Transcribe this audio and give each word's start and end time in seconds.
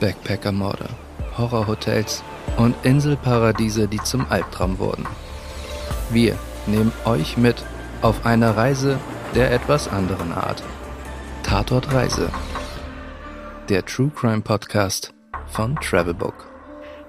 Backpackermorde, 0.00 0.88
Horrorhotels 1.36 2.22
und 2.56 2.74
Inselparadiese, 2.84 3.88
die 3.88 4.02
zum 4.02 4.26
Albtraum 4.30 4.78
wurden. 4.78 5.06
Wir 6.10 6.38
nehmen 6.66 6.92
euch 7.04 7.36
mit 7.36 7.64
auf 8.02 8.24
eine 8.24 8.56
Reise 8.56 8.98
der 9.34 9.52
etwas 9.52 9.88
anderen 9.88 10.32
Art. 10.32 10.62
Tatort 11.42 11.92
Reise. 11.92 12.30
Der 13.68 13.84
True 13.84 14.10
Crime 14.14 14.40
Podcast 14.40 15.12
von 15.46 15.76
Travelbook. 15.76 16.48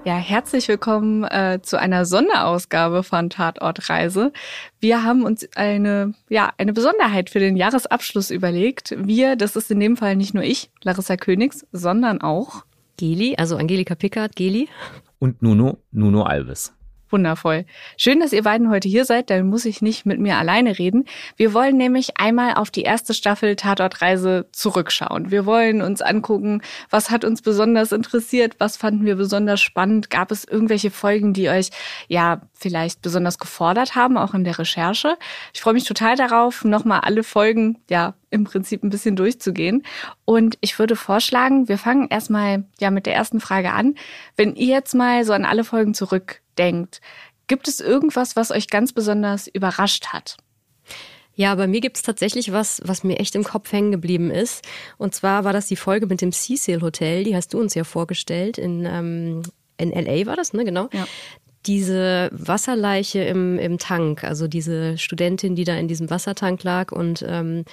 Ja, 0.06 0.16
herzlich 0.16 0.70
willkommen 0.70 1.26
äh, 1.26 1.60
zu 1.62 1.78
einer 1.78 2.06
Sonderausgabe 2.06 3.04
von 3.04 3.30
Tatort 3.30 3.90
Reise. 3.90 4.32
Wir 4.80 5.04
haben 5.04 5.24
uns 5.24 5.46
eine, 5.56 6.14
ja, 6.30 6.52
eine 6.58 6.72
Besonderheit 6.72 7.30
für 7.30 7.40
den 7.40 7.58
Jahresabschluss 7.58 8.32
überlegt. 8.32 8.96
Wir, 8.98 9.36
das 9.36 9.58
ist 9.58 9.70
in 9.70 9.80
dem 9.82 9.98
Fall 9.98 10.16
nicht 10.16 10.34
nur 10.34 10.44
ich, 10.44 10.72
Larissa 10.84 11.18
Königs, 11.18 11.68
sondern 11.74 12.22
auch 12.22 12.64
Geli, 13.00 13.36
also 13.38 13.56
Angelika 13.56 13.96
Pickard, 13.96 14.36
Geli. 14.36 14.68
Und 15.20 15.42
Nuno, 15.42 15.78
Nuno 15.92 16.24
Alves. 16.24 16.74
Wundervoll. 17.12 17.66
Schön, 17.98 18.20
dass 18.20 18.34
ihr 18.34 18.44
beiden 18.44 18.70
heute 18.70 18.88
hier 18.88 19.06
seid, 19.06 19.30
dann 19.30 19.48
muss 19.48 19.66
ich 19.66 19.82
nicht 19.82 20.06
mit 20.06 20.20
mir 20.20 20.38
alleine 20.38 20.78
reden. 20.78 21.06
Wir 21.36 21.54
wollen 21.54 21.78
nämlich 21.78 22.20
einmal 22.20 22.54
auf 22.56 22.70
die 22.70 22.84
erste 22.84 23.14
Staffel 23.14 23.56
Tatortreise 23.56 24.48
zurückschauen. 24.52 25.32
Wir 25.32 25.46
wollen 25.46 25.82
uns 25.82 26.02
angucken, 26.02 26.62
was 26.90 27.10
hat 27.10 27.26
uns 27.26 27.42
besonders 27.42 27.92
interessiert, 27.92 28.56
was 28.60 28.78
fanden 28.78 29.06
wir 29.06 29.16
besonders 29.16 29.62
spannend, 29.62 30.10
gab 30.10 30.32
es 30.32 30.46
irgendwelche 30.46 30.92
Folgen, 30.92 31.34
die 31.34 31.50
euch 31.50 31.70
ja 32.08 32.42
vielleicht 32.54 33.02
besonders 33.02 33.40
gefordert 33.40 33.96
haben, 33.96 34.18
auch 34.18 34.34
in 34.34 34.44
der 34.44 34.60
Recherche. 34.60 35.18
Ich 35.54 35.62
freue 35.62 35.74
mich 35.74 35.86
total 35.86 36.16
darauf, 36.16 36.64
nochmal 36.64 37.02
alle 37.02 37.24
Folgen 37.24 37.78
ja 37.90 38.14
im 38.30 38.44
Prinzip 38.44 38.84
ein 38.84 38.90
bisschen 38.90 39.16
durchzugehen. 39.16 39.84
Und 40.26 40.58
ich 40.62 40.78
würde 40.78 40.96
vorschlagen, 40.96 41.68
wir 41.68 41.78
fangen 41.78 42.08
erstmal 42.10 42.66
ja 42.80 42.92
mit 42.92 43.06
der 43.06 43.16
ersten 43.16 43.40
Frage 43.40 43.72
an. 43.72 43.96
Wenn 44.36 44.56
ihr 44.56 44.76
jetzt 44.76 44.94
mal 44.94 45.24
so 45.26 45.34
an 45.34 45.46
alle 45.46 45.64
Folgen 45.64 45.94
zurückdenkt, 46.60 47.02
gibt 47.48 47.68
es 47.68 47.80
irgendwas, 47.80 48.36
was 48.36 48.52
euch 48.52 48.68
ganz 48.68 48.94
besonders 48.94 49.48
überrascht 49.48 50.08
hat? 50.08 50.38
Ja, 51.36 51.56
bei 51.56 51.68
mir 51.68 51.80
gibt 51.80 51.96
es 51.96 52.04
tatsächlich 52.04 52.52
was, 52.52 52.82
was 52.84 53.04
mir 53.04 53.18
echt 53.20 53.34
im 53.36 53.46
Kopf 53.46 53.72
hängen 53.72 53.92
geblieben 53.92 54.30
ist. 54.30 54.68
Und 54.98 55.16
zwar 55.16 55.46
war 55.46 55.54
das 55.54 55.68
die 55.68 55.78
Folge 55.78 56.06
mit 56.06 56.22
dem 56.22 56.34
Cecil 56.34 56.82
Hotel, 56.82 57.24
die 57.24 57.36
hast 57.36 57.54
du 57.54 57.60
uns 57.60 57.76
ja 57.76 57.86
vorgestellt. 57.86 58.58
In, 58.58 58.86
ähm, 58.86 59.44
in 59.78 59.92
LA 59.92 60.26
war 60.26 60.36
das, 60.36 60.54
ne? 60.54 60.66
Genau. 60.66 60.90
Ja 60.92 61.08
diese 61.66 62.30
Wasserleiche 62.32 63.20
im, 63.20 63.60
im 63.60 63.78
Tank, 63.78 64.24
also 64.24 64.48
diese 64.48 64.98
Studentin, 64.98 65.56
die 65.56 65.66
da 65.66 65.76
in 65.76 65.90
diesem 65.90 66.10
Wassertank 66.10 66.64
lag 66.64 66.92
und 66.94 67.24
ähm, 67.28 67.66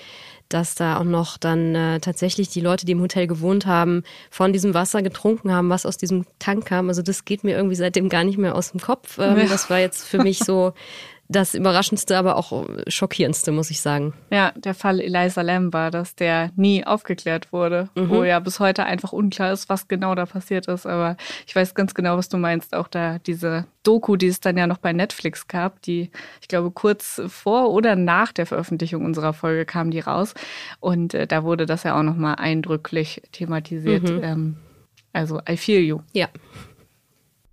dass 0.49 0.75
da 0.75 0.99
auch 0.99 1.05
noch 1.05 1.39
dann 1.39 1.75
äh, 1.75 2.01
tatsächlich 2.01 2.49
die 2.49 2.61
Leute, 2.61 2.87
die 2.87 2.93
im 2.93 3.01
Hotel 3.01 3.27
gewohnt 3.27 3.67
haben, 3.67 4.03
von 4.31 4.53
diesem 4.53 4.75
Wasser 4.75 5.03
getrunken 5.03 5.53
haben, 5.53 5.71
was 5.71 5.87
aus 5.87 5.97
diesem 5.97 6.25
Tank 6.39 6.67
kam. 6.67 6.89
Also 6.89 7.03
das 7.03 7.25
geht 7.25 7.45
mir 7.45 7.57
irgendwie 7.57 7.77
seitdem 7.77 8.09
gar 8.09 8.25
nicht 8.25 8.39
mehr 8.39 8.55
aus 8.55 8.73
dem 8.73 8.81
Kopf. 8.81 9.19
Ähm, 9.19 9.39
ja. 9.39 9.47
Das 9.47 9.71
war 9.71 9.79
jetzt 9.79 10.05
für 10.07 10.19
mich 10.19 10.39
so 10.39 10.73
das 11.29 11.55
Überraschendste, 11.55 12.17
aber 12.17 12.37
auch 12.37 12.67
Schockierendste, 12.89 13.53
muss 13.53 13.71
ich 13.71 13.81
sagen. 13.81 14.15
Ja, 14.31 14.53
der 14.57 14.75
Fall 14.75 15.01
Eliza 15.01 15.43
Lam 15.43 15.73
war 15.73 15.91
dass 15.91 16.15
der 16.15 16.51
nie 16.57 16.85
aufgeklärt 16.85 17.53
wurde, 17.53 17.89
mhm. 17.95 18.11
wo 18.11 18.25
ja 18.25 18.39
bis 18.39 18.61
heute 18.61 18.85
einfach 18.85 19.13
unklar 19.13 19.53
ist, 19.53 19.69
was 19.69 19.89
genau 19.89 20.15
da 20.15 20.27
passiert 20.27 20.69
ist. 20.69 20.87
Aber 20.87 21.17
ich 21.47 21.57
weiß 21.57 21.75
ganz 21.75 21.95
genau, 21.95 22.17
was 22.17 22.29
du 22.29 22.37
meinst. 22.37 22.75
Auch 22.75 22.89
da 22.89 23.19
diese 23.19 23.67
Doku, 23.83 24.17
die 24.17 24.27
es 24.27 24.41
dann 24.41 24.57
ja 24.57 24.67
noch 24.67 24.79
bei 24.79 24.93
Netflix 24.93 25.49
gab, 25.49 25.81
die, 25.83 26.11
ich 26.41 26.49
glaube, 26.49 26.71
kurz 26.71 27.23
vor 27.29 27.71
oder 27.71 27.97
nach 27.97 28.33
der 28.33 28.47
Veröffentlichung 28.47 29.05
unserer 29.05 29.33
Folge 29.33 29.65
kam 29.65 29.91
die 29.91 30.01
raus. 30.01 30.35
Und 30.81 31.15
äh, 31.15 31.27
da 31.27 31.45
wurde 31.45 31.67
das 31.67 31.83
ja 31.83 31.99
auch 31.99 32.03
nochmal 32.03 32.37
eindrücklich 32.37 33.23
thematisiert. 33.33 34.03
Mhm. 34.03 34.21
Ähm, 34.23 34.57
also, 35.13 35.41
I 35.49 35.57
feel 35.57 35.81
you. 35.81 36.01
Ja. 36.13 36.29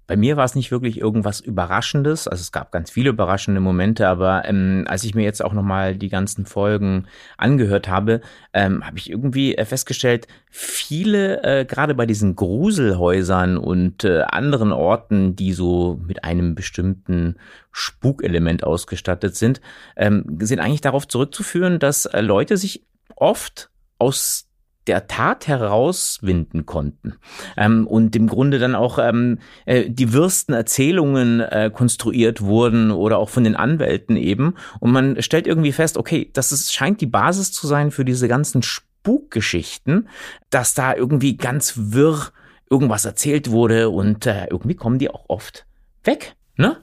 Bei 0.05 0.17
mir 0.17 0.35
war 0.35 0.43
es 0.43 0.55
nicht 0.55 0.71
wirklich 0.71 0.99
irgendwas 0.99 1.39
Überraschendes. 1.39 2.27
Also 2.27 2.41
es 2.41 2.51
gab 2.51 2.71
ganz 2.71 2.91
viele 2.91 3.09
überraschende 3.09 3.61
Momente, 3.61 4.07
aber 4.07 4.43
ähm, 4.45 4.83
als 4.87 5.03
ich 5.03 5.15
mir 5.15 5.23
jetzt 5.23 5.43
auch 5.43 5.53
nochmal 5.53 5.95
die 5.95 6.09
ganzen 6.09 6.45
Folgen 6.45 7.07
angehört 7.37 7.87
habe, 7.87 8.21
ähm, 8.53 8.85
habe 8.85 8.97
ich 8.97 9.09
irgendwie 9.09 9.55
äh, 9.55 9.65
festgestellt, 9.65 10.27
viele, 10.49 11.43
äh, 11.43 11.65
gerade 11.65 11.95
bei 11.95 12.05
diesen 12.05 12.35
Gruselhäusern 12.35 13.57
und 13.57 14.03
äh, 14.03 14.23
anderen 14.23 14.71
Orten, 14.73 15.35
die 15.35 15.53
so 15.53 15.99
mit 16.05 16.23
einem 16.23 16.53
bestimmten 16.53 17.37
Spukelement 17.71 18.63
ausgestattet 18.63 19.35
sind, 19.35 19.61
ähm, 19.95 20.37
sind 20.41 20.59
eigentlich 20.59 20.81
darauf 20.81 21.07
zurückzuführen, 21.07 21.79
dass 21.79 22.05
äh, 22.05 22.21
Leute 22.21 22.57
sich 22.57 22.85
oft 23.15 23.69
aus 23.99 24.49
der 24.87 25.07
Tat 25.07 25.47
herauswinden 25.47 26.65
konnten 26.65 27.15
ähm, 27.57 27.87
und 27.87 28.15
im 28.15 28.27
Grunde 28.27 28.59
dann 28.59 28.75
auch 28.75 28.99
ähm, 28.99 29.39
äh, 29.65 29.89
die 29.89 30.13
wirsten 30.13 30.53
Erzählungen 30.53 31.39
äh, 31.39 31.71
konstruiert 31.73 32.41
wurden 32.41 32.91
oder 32.91 33.17
auch 33.17 33.29
von 33.29 33.43
den 33.43 33.55
Anwälten 33.55 34.17
eben 34.17 34.55
und 34.79 34.91
man 34.91 35.21
stellt 35.21 35.47
irgendwie 35.47 35.71
fest, 35.71 35.97
okay, 35.97 36.29
das 36.33 36.51
ist, 36.51 36.73
scheint 36.73 37.01
die 37.01 37.07
Basis 37.07 37.51
zu 37.51 37.67
sein 37.67 37.91
für 37.91 38.05
diese 38.05 38.27
ganzen 38.27 38.63
Spukgeschichten, 38.63 40.07
dass 40.49 40.73
da 40.73 40.95
irgendwie 40.95 41.37
ganz 41.37 41.73
wirr 41.77 42.31
irgendwas 42.69 43.05
erzählt 43.05 43.51
wurde 43.51 43.89
und 43.89 44.25
äh, 44.25 44.47
irgendwie 44.49 44.75
kommen 44.75 44.97
die 44.97 45.09
auch 45.09 45.25
oft 45.27 45.65
weg. 46.03 46.35
Ne? 46.55 46.77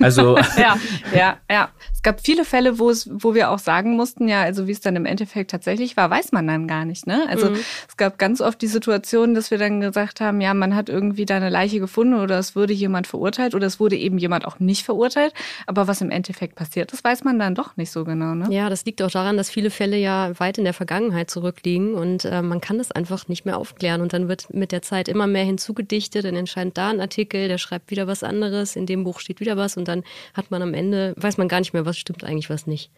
Also 0.00 0.36
ja, 0.56 0.76
ja, 1.14 1.36
ja. 1.50 1.70
Es 1.92 2.02
gab 2.02 2.20
viele 2.20 2.44
Fälle, 2.44 2.78
wo 2.78 2.90
es, 2.90 3.08
wo 3.10 3.34
wir 3.34 3.50
auch 3.50 3.58
sagen 3.58 3.96
mussten, 3.96 4.28
ja, 4.28 4.42
also 4.42 4.68
wie 4.68 4.72
es 4.72 4.80
dann 4.80 4.94
im 4.94 5.04
Endeffekt 5.06 5.50
tatsächlich 5.50 5.96
war, 5.96 6.08
weiß 6.08 6.30
man 6.30 6.46
dann 6.46 6.68
gar 6.68 6.84
nicht. 6.84 7.08
Ne? 7.08 7.26
Also 7.28 7.50
mhm. 7.50 7.56
es 7.88 7.96
gab 7.96 8.18
ganz 8.18 8.40
oft 8.40 8.62
die 8.62 8.68
Situation, 8.68 9.34
dass 9.34 9.50
wir 9.50 9.58
dann 9.58 9.80
gesagt 9.80 10.20
haben, 10.20 10.40
ja, 10.40 10.54
man 10.54 10.76
hat 10.76 10.88
irgendwie 10.88 11.26
da 11.26 11.36
eine 11.36 11.50
Leiche 11.50 11.80
gefunden 11.80 12.14
oder 12.14 12.38
es 12.38 12.54
wurde 12.54 12.72
jemand 12.72 13.08
verurteilt 13.08 13.56
oder 13.56 13.66
es 13.66 13.80
wurde 13.80 13.96
eben 13.96 14.18
jemand 14.18 14.46
auch 14.46 14.60
nicht 14.60 14.84
verurteilt. 14.84 15.34
Aber 15.66 15.88
was 15.88 16.00
im 16.00 16.12
Endeffekt 16.12 16.54
passiert 16.54 16.92
ist, 16.92 17.02
weiß 17.02 17.24
man 17.24 17.40
dann 17.40 17.56
doch 17.56 17.76
nicht 17.76 17.90
so 17.90 18.04
genau. 18.04 18.36
Ne? 18.36 18.46
Ja, 18.50 18.70
das 18.70 18.84
liegt 18.84 19.02
auch 19.02 19.10
daran, 19.10 19.36
dass 19.36 19.50
viele 19.50 19.70
Fälle 19.70 19.96
ja 19.96 20.38
weit 20.38 20.58
in 20.58 20.64
der 20.64 20.74
Vergangenheit 20.74 21.30
zurückliegen 21.30 21.94
und 21.94 22.24
äh, 22.24 22.42
man 22.42 22.60
kann 22.60 22.78
das 22.78 22.92
einfach 22.92 23.26
nicht 23.26 23.44
mehr 23.44 23.58
aufklären. 23.58 24.00
Und 24.00 24.12
dann 24.12 24.28
wird 24.28 24.54
mit 24.54 24.70
der 24.70 24.82
Zeit 24.82 25.08
immer 25.08 25.26
mehr 25.26 25.44
hinzugedichtet, 25.44 26.24
dann 26.24 26.36
entscheidet 26.36 26.78
da 26.78 26.90
ein 26.90 27.00
Artikel, 27.00 27.48
der 27.48 27.58
schreibt 27.58 27.90
wieder 27.90 28.06
was 28.06 28.22
anderes 28.22 28.76
in 28.76 28.86
dem 28.86 29.02
Buch 29.02 29.15
Buch 29.16 29.20
steht 29.20 29.40
wieder 29.40 29.56
was 29.56 29.76
und 29.76 29.88
dann 29.88 30.04
hat 30.34 30.50
man 30.50 30.62
am 30.62 30.74
Ende, 30.74 31.14
weiß 31.16 31.38
man 31.38 31.48
gar 31.48 31.60
nicht 31.60 31.72
mehr, 31.72 31.86
was 31.86 31.96
stimmt 31.96 32.22
eigentlich, 32.22 32.50
was 32.50 32.66
nicht. 32.66 32.90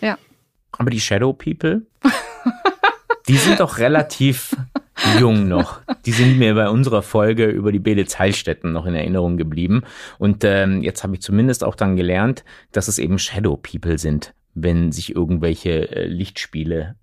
Ja. 0.00 0.18
Aber 0.72 0.90
die 0.90 1.00
Shadow 1.00 1.34
People, 1.34 1.82
die 3.28 3.36
sind 3.36 3.60
doch 3.60 3.78
relativ 3.78 4.56
jung 5.20 5.48
noch. 5.48 5.82
Die 6.06 6.12
sind 6.12 6.38
mir 6.38 6.54
bei 6.54 6.70
unserer 6.70 7.02
Folge 7.02 7.46
über 7.46 7.72
die 7.72 7.78
Belitz 7.78 8.18
Heilstätten 8.18 8.72
noch 8.72 8.86
in 8.86 8.94
Erinnerung 8.94 9.36
geblieben. 9.36 9.82
Und 10.18 10.44
ähm, 10.44 10.82
jetzt 10.82 11.02
habe 11.02 11.14
ich 11.14 11.20
zumindest 11.20 11.62
auch 11.62 11.74
dann 11.74 11.96
gelernt, 11.96 12.44
dass 12.72 12.88
es 12.88 12.98
eben 12.98 13.18
Shadow 13.18 13.58
People 13.58 13.98
sind, 13.98 14.32
wenn 14.54 14.92
sich 14.92 15.14
irgendwelche 15.14 15.94
äh, 15.94 16.06
Lichtspiele 16.06 16.96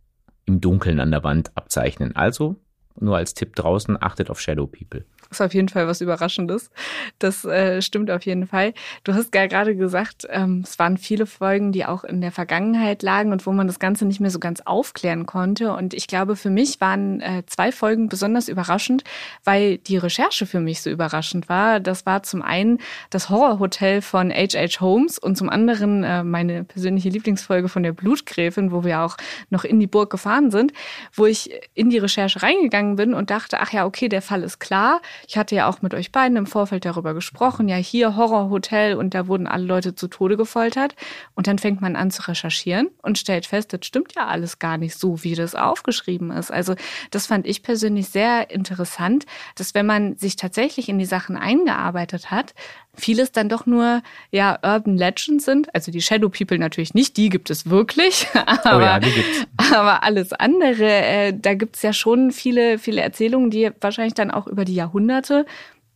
im 0.45 0.61
Dunkeln 0.61 0.99
an 0.99 1.11
der 1.11 1.23
Wand 1.23 1.51
abzeichnen. 1.55 2.15
Also 2.15 2.55
nur 2.99 3.17
als 3.17 3.35
Tipp 3.35 3.55
draußen, 3.55 4.01
achtet 4.01 4.31
auf 4.31 4.41
Shadow 4.41 4.65
People 4.65 5.05
ist 5.33 5.41
auf 5.41 5.53
jeden 5.53 5.69
Fall 5.69 5.87
was 5.87 6.01
Überraschendes. 6.01 6.71
Das 7.19 7.45
äh, 7.45 7.81
stimmt 7.81 8.11
auf 8.11 8.25
jeden 8.25 8.47
Fall. 8.47 8.73
Du 9.03 9.13
hast 9.13 9.33
ja 9.35 9.47
gerade 9.47 9.75
gesagt, 9.75 10.27
ähm, 10.29 10.63
es 10.63 10.79
waren 10.79 10.97
viele 10.97 11.25
Folgen, 11.25 11.71
die 11.71 11.85
auch 11.85 12.03
in 12.03 12.21
der 12.21 12.31
Vergangenheit 12.31 13.03
lagen 13.03 13.31
und 13.31 13.45
wo 13.45 13.51
man 13.51 13.67
das 13.67 13.79
Ganze 13.79 14.05
nicht 14.05 14.19
mehr 14.19 14.31
so 14.31 14.39
ganz 14.39 14.61
aufklären 14.61 15.25
konnte. 15.25 15.73
Und 15.73 15.93
ich 15.93 16.07
glaube, 16.07 16.35
für 16.35 16.49
mich 16.49 16.79
waren 16.81 17.21
äh, 17.21 17.43
zwei 17.47 17.71
Folgen 17.71 18.09
besonders 18.09 18.47
überraschend, 18.47 19.03
weil 19.43 19.77
die 19.77 19.97
Recherche 19.97 20.45
für 20.45 20.59
mich 20.59 20.81
so 20.81 20.89
überraschend 20.89 21.49
war. 21.49 21.79
Das 21.79 22.05
war 22.05 22.23
zum 22.23 22.41
einen 22.41 22.79
das 23.09 23.29
Horrorhotel 23.29 24.01
von 24.01 24.31
H.H. 24.31 24.79
Holmes 24.79 25.17
und 25.17 25.37
zum 25.37 25.49
anderen 25.49 26.03
äh, 26.03 26.23
meine 26.23 26.63
persönliche 26.63 27.09
Lieblingsfolge 27.09 27.69
von 27.69 27.83
der 27.83 27.93
Blutgräfin, 27.93 28.71
wo 28.71 28.83
wir 28.83 29.01
auch 29.01 29.17
noch 29.49 29.63
in 29.63 29.79
die 29.79 29.87
Burg 29.87 30.09
gefahren 30.09 30.51
sind, 30.51 30.73
wo 31.13 31.25
ich 31.25 31.51
in 31.73 31.89
die 31.89 31.97
Recherche 31.97 32.41
reingegangen 32.41 32.95
bin 32.95 33.13
und 33.13 33.29
dachte, 33.29 33.59
ach 33.59 33.71
ja, 33.73 33.85
okay, 33.85 34.09
der 34.09 34.21
Fall 34.21 34.43
ist 34.43 34.59
klar. 34.59 35.01
Ich 35.27 35.37
hatte 35.37 35.55
ja 35.55 35.69
auch 35.69 35.81
mit 35.81 35.93
euch 35.93 36.11
beiden 36.11 36.37
im 36.37 36.45
Vorfeld 36.45 36.85
darüber 36.85 37.13
gesprochen. 37.13 37.67
Ja, 37.67 37.75
hier 37.75 38.15
Horrorhotel 38.15 38.95
und 38.95 39.13
da 39.13 39.27
wurden 39.27 39.47
alle 39.47 39.65
Leute 39.65 39.95
zu 39.95 40.07
Tode 40.07 40.37
gefoltert. 40.37 40.95
Und 41.35 41.47
dann 41.47 41.59
fängt 41.59 41.81
man 41.81 41.95
an 41.95 42.11
zu 42.11 42.27
recherchieren 42.27 42.89
und 43.01 43.17
stellt 43.17 43.45
fest, 43.45 43.73
das 43.73 43.85
stimmt 43.85 44.15
ja 44.15 44.27
alles 44.27 44.59
gar 44.59 44.77
nicht 44.77 44.95
so, 44.97 45.23
wie 45.23 45.35
das 45.35 45.55
aufgeschrieben 45.55 46.31
ist. 46.31 46.51
Also 46.51 46.75
das 47.11 47.27
fand 47.27 47.47
ich 47.47 47.63
persönlich 47.63 48.09
sehr 48.09 48.49
interessant, 48.49 49.25
dass 49.55 49.73
wenn 49.73 49.85
man 49.85 50.17
sich 50.17 50.35
tatsächlich 50.35 50.89
in 50.89 50.99
die 50.99 51.05
Sachen 51.05 51.37
eingearbeitet 51.37 52.31
hat, 52.31 52.53
vieles 52.95 53.31
dann 53.31 53.49
doch 53.49 53.65
nur 53.65 54.01
ja 54.31 54.57
Urban 54.63 54.97
Legends 54.97 55.45
sind. 55.45 55.73
Also 55.73 55.91
die 55.91 56.01
Shadow 56.01 56.29
People 56.29 56.59
natürlich 56.59 56.93
nicht, 56.93 57.17
die 57.17 57.29
gibt 57.29 57.49
es 57.49 57.69
wirklich. 57.69 58.27
aber, 58.33 58.77
oh 58.77 58.81
ja, 58.81 58.99
die 58.99 59.11
gibt's. 59.11 59.47
aber 59.73 60.03
alles 60.03 60.33
andere, 60.33 60.85
äh, 60.85 61.33
da 61.35 61.53
gibt's 61.53 61.81
ja 61.81 61.93
schon 61.93 62.31
viele, 62.31 62.77
viele 62.77 63.01
Erzählungen, 63.01 63.49
die 63.49 63.71
wahrscheinlich 63.81 64.13
dann 64.13 64.31
auch 64.31 64.47
über 64.47 64.65
die 64.65 64.75
Jahrhunderte 64.75 65.45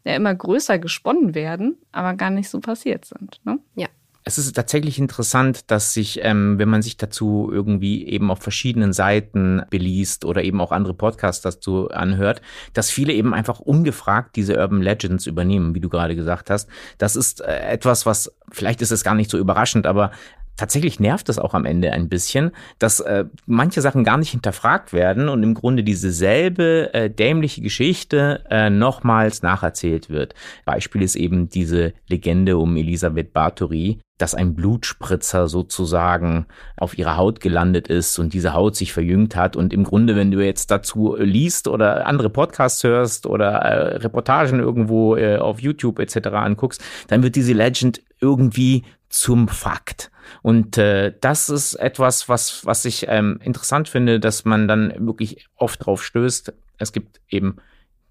ja 0.05 0.15
immer 0.15 0.33
größer 0.33 0.79
gesponnen 0.79 1.35
werden, 1.35 1.77
aber 1.91 2.13
gar 2.13 2.29
nicht 2.29 2.49
so 2.49 2.59
passiert 2.59 3.05
sind. 3.05 3.39
Ne? 3.43 3.59
Ja. 3.75 3.87
Es 4.27 4.37
ist 4.37 4.53
tatsächlich 4.53 4.99
interessant, 4.99 5.71
dass 5.71 5.93
sich, 5.93 6.19
ähm, 6.21 6.59
wenn 6.59 6.67
man 6.67 6.81
sich 6.81 6.97
dazu 6.97 7.49
irgendwie 7.49 8.05
eben 8.05 8.29
auf 8.29 8.39
verschiedenen 8.39 8.91
Seiten 8.91 9.61
beliest 9.69 10.25
oder 10.25 10.43
eben 10.43 10.59
auch 10.59 10.73
andere 10.73 10.93
Podcasts 10.93 11.41
dazu 11.41 11.89
anhört, 11.89 12.41
dass 12.73 12.91
viele 12.91 13.13
eben 13.13 13.33
einfach 13.33 13.59
ungefragt 13.59 14.35
diese 14.35 14.57
Urban 14.57 14.81
Legends 14.81 15.27
übernehmen, 15.27 15.73
wie 15.75 15.79
du 15.79 15.87
gerade 15.87 16.15
gesagt 16.15 16.49
hast. 16.49 16.69
Das 16.97 17.15
ist 17.15 17.39
äh, 17.39 17.69
etwas, 17.69 18.05
was 18.05 18.35
vielleicht 18.51 18.81
ist 18.81 18.91
es 18.91 19.05
gar 19.05 19.15
nicht 19.15 19.31
so 19.31 19.37
überraschend, 19.37 19.87
aber 19.87 20.11
tatsächlich 20.57 20.99
nervt 20.99 21.29
es 21.29 21.39
auch 21.39 21.53
am 21.53 21.65
Ende 21.65 21.93
ein 21.93 22.09
bisschen, 22.09 22.51
dass 22.79 22.99
äh, 22.99 23.25
manche 23.45 23.81
Sachen 23.81 24.03
gar 24.03 24.17
nicht 24.17 24.31
hinterfragt 24.31 24.91
werden 24.91 25.29
und 25.29 25.43
im 25.43 25.53
Grunde 25.53 25.83
diese 25.83 26.11
selbe 26.11 26.93
äh, 26.93 27.09
dämliche 27.09 27.61
Geschichte 27.61 28.43
äh, 28.49 28.69
nochmals 28.69 29.41
nacherzählt 29.43 30.09
wird. 30.09 30.33
Beispiel 30.65 31.01
ist 31.01 31.15
eben 31.15 31.49
diese 31.49 31.93
Legende 32.07 32.57
um 32.57 32.75
Elisabeth 32.75 33.33
Bathory, 33.33 33.99
dass 34.17 34.33
ein 34.33 34.55
Blutspritzer 34.55 35.47
sozusagen 35.47 36.47
auf 36.75 36.97
ihrer 36.97 37.17
Haut 37.17 37.39
gelandet 37.39 37.87
ist 37.87 38.17
und 38.17 38.33
diese 38.33 38.53
Haut 38.53 38.75
sich 38.75 38.91
verjüngt 38.91 39.35
hat. 39.35 39.55
Und 39.55 39.73
im 39.73 39.83
Grunde, 39.83 40.15
wenn 40.15 40.31
du 40.31 40.43
jetzt 40.43 40.71
dazu 40.71 41.15
liest 41.19 41.67
oder 41.67 42.07
andere 42.07 42.29
Podcasts 42.29 42.83
hörst 42.83 43.27
oder 43.27 43.49
äh, 43.49 43.97
Reportagen 43.97 44.59
irgendwo 44.59 45.15
äh, 45.15 45.37
auf 45.37 45.59
YouTube 45.59 45.99
etc. 45.99 46.29
anguckst, 46.29 46.83
dann 47.07 47.21
wird 47.21 47.35
diese 47.35 47.53
Legend 47.53 48.01
irgendwie 48.19 48.83
zum 49.09 49.47
Fakt. 49.47 50.11
Und 50.41 50.77
äh, 50.77 51.13
das 51.21 51.49
ist 51.49 51.75
etwas, 51.75 52.27
was, 52.27 52.65
was 52.65 52.85
ich 52.85 53.05
ähm, 53.07 53.39
interessant 53.43 53.87
finde, 53.87 54.19
dass 54.19 54.45
man 54.45 54.67
dann 54.67 54.93
wirklich 55.07 55.47
oft 55.55 55.85
drauf 55.85 56.03
stößt. 56.03 56.53
Es 56.77 56.91
gibt 56.91 57.21
eben 57.29 57.57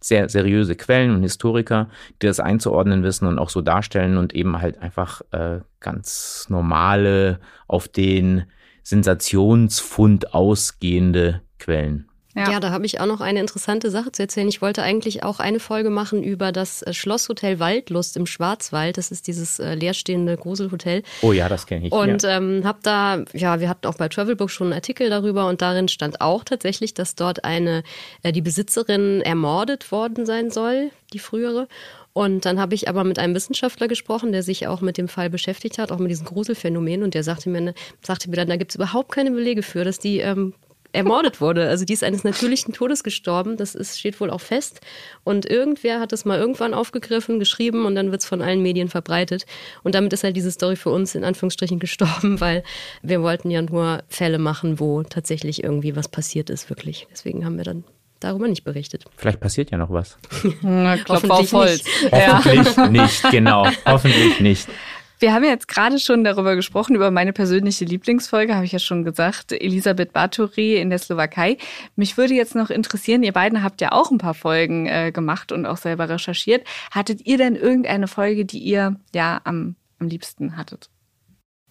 sehr 0.00 0.29
seriöse 0.29 0.76
Quellen 0.76 1.14
und 1.14 1.23
Historiker, 1.23 1.88
die 2.23 2.26
das 2.26 2.41
einzuordnen 2.41 3.03
wissen 3.03 3.26
und 3.26 3.38
auch 3.38 3.50
so 3.50 3.61
darstellen 3.61 4.17
und 4.17 4.35
eben 4.35 4.61
halt 4.61 4.79
einfach 4.79 5.23
äh, 5.32 5.61
ganz 5.81 6.47
normale, 6.49 7.41
auf 7.67 7.88
den 7.88 8.44
Sensationsfund 8.82 10.32
ausgehende 10.32 11.43
Quellen. 11.59 12.09
Ja. 12.37 12.53
ja, 12.53 12.61
da 12.61 12.71
habe 12.71 12.85
ich 12.85 13.00
auch 13.00 13.06
noch 13.06 13.23
eine 13.23 13.41
interessante 13.41 13.91
Sache 13.91 14.12
zu 14.12 14.21
erzählen. 14.21 14.47
Ich 14.47 14.61
wollte 14.61 14.83
eigentlich 14.83 15.23
auch 15.23 15.41
eine 15.41 15.59
Folge 15.59 15.88
machen 15.88 16.23
über 16.23 16.53
das 16.53 16.83
äh, 16.83 16.93
Schlosshotel 16.93 17.59
Waldlust 17.61 18.15
im 18.19 18.27
Schwarzwald. 18.27 18.99
Das 18.99 19.11
ist 19.11 19.27
dieses 19.27 19.59
äh, 19.59 19.75
leerstehende 19.75 20.37
Gruselhotel. 20.37 21.03
Oh 21.23 21.33
ja, 21.33 21.49
das 21.49 21.67
kenne 21.67 21.87
ich. 21.87 21.93
Und 21.93 22.25
ja. 22.25 22.37
ähm, 22.37 22.62
habe 22.65 22.81
da, 22.83 23.25
ja, 23.33 23.59
wir 23.61 23.71
hatten 23.71 23.87
auch 23.87 23.94
bei 23.94 24.09
Travelbook 24.09 24.50
schon 24.50 24.67
einen 24.67 24.75
Artikel 24.75 25.09
darüber 25.09 25.49
und 25.49 25.62
darin 25.62 25.88
stand 25.88 26.21
auch 26.21 26.44
tatsächlich, 26.44 26.93
dass 26.93 27.15
dort 27.15 27.44
eine, 27.44 27.83
äh, 28.23 28.33
die 28.33 28.43
Besitzerin 28.43 29.23
ermordet 29.23 29.91
worden 29.91 30.27
sein 30.27 30.50
soll, 30.50 30.91
die 31.15 31.19
frühere. 31.19 31.69
Und 32.12 32.44
dann 32.44 32.61
habe 32.61 32.75
ich 32.75 32.88
aber 32.88 33.05
mit 33.05 33.19
einem 33.19 33.35
Wissenschaftler 33.35 33.88
gesprochen, 33.88 34.33
der 34.33 34.43
sich 34.43 34.67
auch 34.67 34.83
mit 34.83 34.99
dem 34.99 35.09
Fall 35.09 35.31
beschäftigt 35.31 35.79
hat, 35.79 35.91
auch 35.91 35.99
mit 35.99 36.11
diesem 36.11 36.27
Gruselphänomen. 36.27 37.03
Und 37.03 37.15
der 37.15 37.23
sagte 37.23 37.49
mir, 37.49 37.75
sagte 38.03 38.29
mir 38.29 38.37
dann, 38.37 38.49
da 38.49 38.56
gibt 38.56 38.73
es 38.73 38.77
überhaupt 38.77 39.12
keine 39.12 39.31
Belege 39.31 39.62
für, 39.62 39.85
dass 39.85 39.99
die 39.99 40.21
ähm, 40.21 40.53
ermordet 40.97 41.41
wurde. 41.41 41.69
Also 41.69 41.85
die 41.85 41.93
ist 41.93 42.03
eines 42.03 42.25
natürlichen 42.25 42.73
Todes 42.73 43.05
gestorben. 43.05 43.57
Das 43.57 43.75
ist, 43.75 43.99
steht 43.99 44.21
wohl 44.21 44.31
auch 44.31 44.41
fest. 44.41 44.81
Und 45.25 45.47
irgendwer 45.47 46.01
hat 46.01 46.13
es 46.13 46.25
mal 46.25 46.39
irgendwann 46.39 46.75
aufgegriffen, 46.75 47.39
geschrieben 47.39 47.85
und 47.85 47.95
dann 47.95 48.11
wird 48.11 48.23
es 48.23 48.27
von 48.27 48.43
allen 48.43 48.63
Medien 48.63 48.89
verbreitet. 48.89 49.47
Und 49.83 49.95
damit 49.95 50.13
ist 50.13 50.25
halt 50.25 50.37
diese 50.37 50.51
Story 50.51 50.77
für 50.77 50.91
uns 50.91 51.15
in 51.15 51.25
Anführungsstrichen 51.25 51.79
gestorben, 51.79 52.41
weil 52.41 52.65
wir 53.03 53.23
wollten 53.23 53.51
ja 53.51 53.63
nur 53.63 54.03
Fälle 54.09 54.39
machen, 54.39 54.81
wo 54.81 55.03
tatsächlich 55.03 55.63
irgendwie 55.63 55.95
was 55.95 56.09
passiert 56.09 56.51
ist, 56.51 56.71
wirklich. 56.71 57.07
Deswegen 57.11 57.45
haben 57.45 57.57
wir 57.57 57.65
dann 57.65 57.85
darüber 58.21 58.49
nicht 58.49 58.65
berichtet. 58.65 59.05
Vielleicht 59.17 59.41
passiert 59.41 59.71
ja 59.71 59.79
noch 59.79 59.91
was. 59.91 60.19
Na, 60.63 60.97
Klopf 60.97 61.29
auf 61.29 61.53
Holz. 61.53 61.85
Nicht. 61.85 62.13
Hoffentlich 62.13 62.91
nicht, 62.91 63.31
genau. 63.31 63.67
Hoffentlich 63.87 64.41
nicht. 64.41 64.69
Wir 65.19 65.33
haben 65.33 65.45
jetzt 65.45 65.69
gerade 65.69 65.99
schon 65.99 66.25
darüber 66.25 66.57
gesprochen, 66.57 66.95
über 66.95 67.11
meine 67.11 67.33
persönliche 67.33 67.85
Lieblingsfolge, 67.87 68.55
habe 68.55 68.67
ich 68.67 68.73
ja 68.73 68.79
schon 68.79 69.03
gesagt, 69.05 69.53
Elisabeth 69.53 70.13
Bathory 70.13 70.77
in 70.77 70.91
der 70.91 70.99
Slowakei. 70.99 71.57
Mich 71.95 72.19
würde 72.19 72.35
jetzt 72.35 72.55
noch 72.55 72.69
interessieren, 72.69 73.23
ihr 73.23 73.33
beiden 73.33 73.63
habt 73.63 73.81
ja 73.81 73.93
auch 73.93 74.11
ein 74.11 74.19
paar 74.19 74.35
Folgen 74.35 74.87
äh, 74.87 75.13
gemacht 75.13 75.53
und 75.53 75.65
auch 75.65 75.79
selber 75.79 76.09
recherchiert. 76.09 76.67
Hattet 76.91 77.27
ihr 77.27 77.39
denn 77.39 77.57
irgendeine 77.57 78.09
Folge, 78.09 78.45
die 78.45 78.59
ihr 78.59 78.97
ja 79.15 79.41
am, 79.45 79.77
am 79.99 80.09
liebsten 80.09 80.57
hattet? 80.57 80.91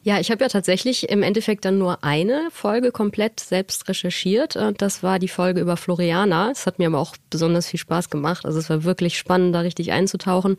Ja, 0.07 0.19
ich 0.19 0.29
habe 0.29 0.43
ja 0.43 0.49
tatsächlich 0.49 1.09
im 1.09 1.23
Endeffekt 1.23 1.65
dann 1.65 1.79
nur 1.79 2.03
eine 2.03 2.49
Folge 2.51 2.91
komplett 2.91 3.39
selbst 3.39 3.89
recherchiert. 3.89 4.55
Und 4.55 4.83
das 4.83 5.01
war 5.01 5.17
die 5.17 5.27
Folge 5.27 5.61
über 5.61 5.77
Floriana. 5.77 6.51
Es 6.51 6.67
hat 6.67 6.77
mir 6.77 6.85
aber 6.85 6.99
auch 6.99 7.15
besonders 7.31 7.67
viel 7.67 7.79
Spaß 7.79 8.11
gemacht. 8.11 8.45
Also 8.45 8.59
es 8.59 8.69
war 8.69 8.83
wirklich 8.83 9.17
spannend, 9.17 9.55
da 9.55 9.61
richtig 9.61 9.91
einzutauchen. 9.93 10.57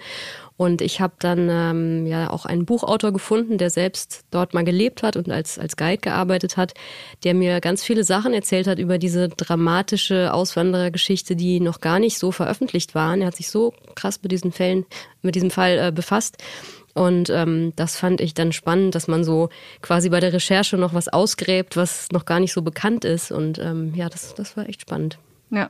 Und 0.56 0.80
ich 0.80 1.00
habe 1.00 1.14
dann 1.20 1.48
ähm, 1.48 2.06
ja 2.08 2.28
auch 2.28 2.44
einen 2.44 2.66
Buchautor 2.66 3.12
gefunden, 3.12 3.56
der 3.56 3.70
selbst 3.70 4.24
dort 4.32 4.52
mal 4.52 4.64
gelebt 4.64 5.04
hat 5.04 5.14
und 5.14 5.30
als, 5.30 5.60
als 5.60 5.76
Guide 5.76 5.98
gearbeitet 5.98 6.56
hat, 6.56 6.74
der 7.22 7.34
mir 7.34 7.60
ganz 7.60 7.84
viele 7.84 8.02
Sachen 8.02 8.34
erzählt 8.34 8.66
hat 8.66 8.80
über 8.80 8.98
diese 8.98 9.28
dramatische 9.28 10.34
Auswanderergeschichte, 10.34 11.36
die 11.36 11.60
noch 11.60 11.80
gar 11.80 12.00
nicht 12.00 12.18
so 12.18 12.32
veröffentlicht 12.32 12.96
waren. 12.96 13.20
Er 13.20 13.28
hat 13.28 13.36
sich 13.36 13.48
so 13.48 13.74
krass 13.94 14.18
mit 14.24 14.32
diesen 14.32 14.50
Fällen, 14.50 14.86
mit 15.22 15.36
diesem 15.36 15.52
Fall 15.52 15.78
äh, 15.78 15.92
befasst 15.92 16.38
und 16.96 17.28
ähm, 17.28 17.74
das 17.76 17.98
fand 17.98 18.22
ich 18.22 18.32
dann 18.32 18.52
spannend, 18.52 18.94
dass 18.94 19.06
man 19.06 19.22
so 19.22 19.50
quasi 19.82 20.08
bei 20.08 20.18
der 20.18 20.32
Recherche 20.32 20.78
noch 20.78 20.94
was 20.94 21.08
ausgräbt, 21.08 21.76
was 21.76 22.08
noch 22.10 22.24
gar 22.24 22.40
nicht 22.40 22.54
so 22.54 22.62
bekannt 22.62 23.04
ist. 23.04 23.30
Und 23.30 23.58
ähm, 23.58 23.92
ja, 23.94 24.08
das, 24.08 24.34
das 24.34 24.56
war 24.56 24.66
echt 24.66 24.80
spannend. 24.80 25.18
Ja. 25.50 25.68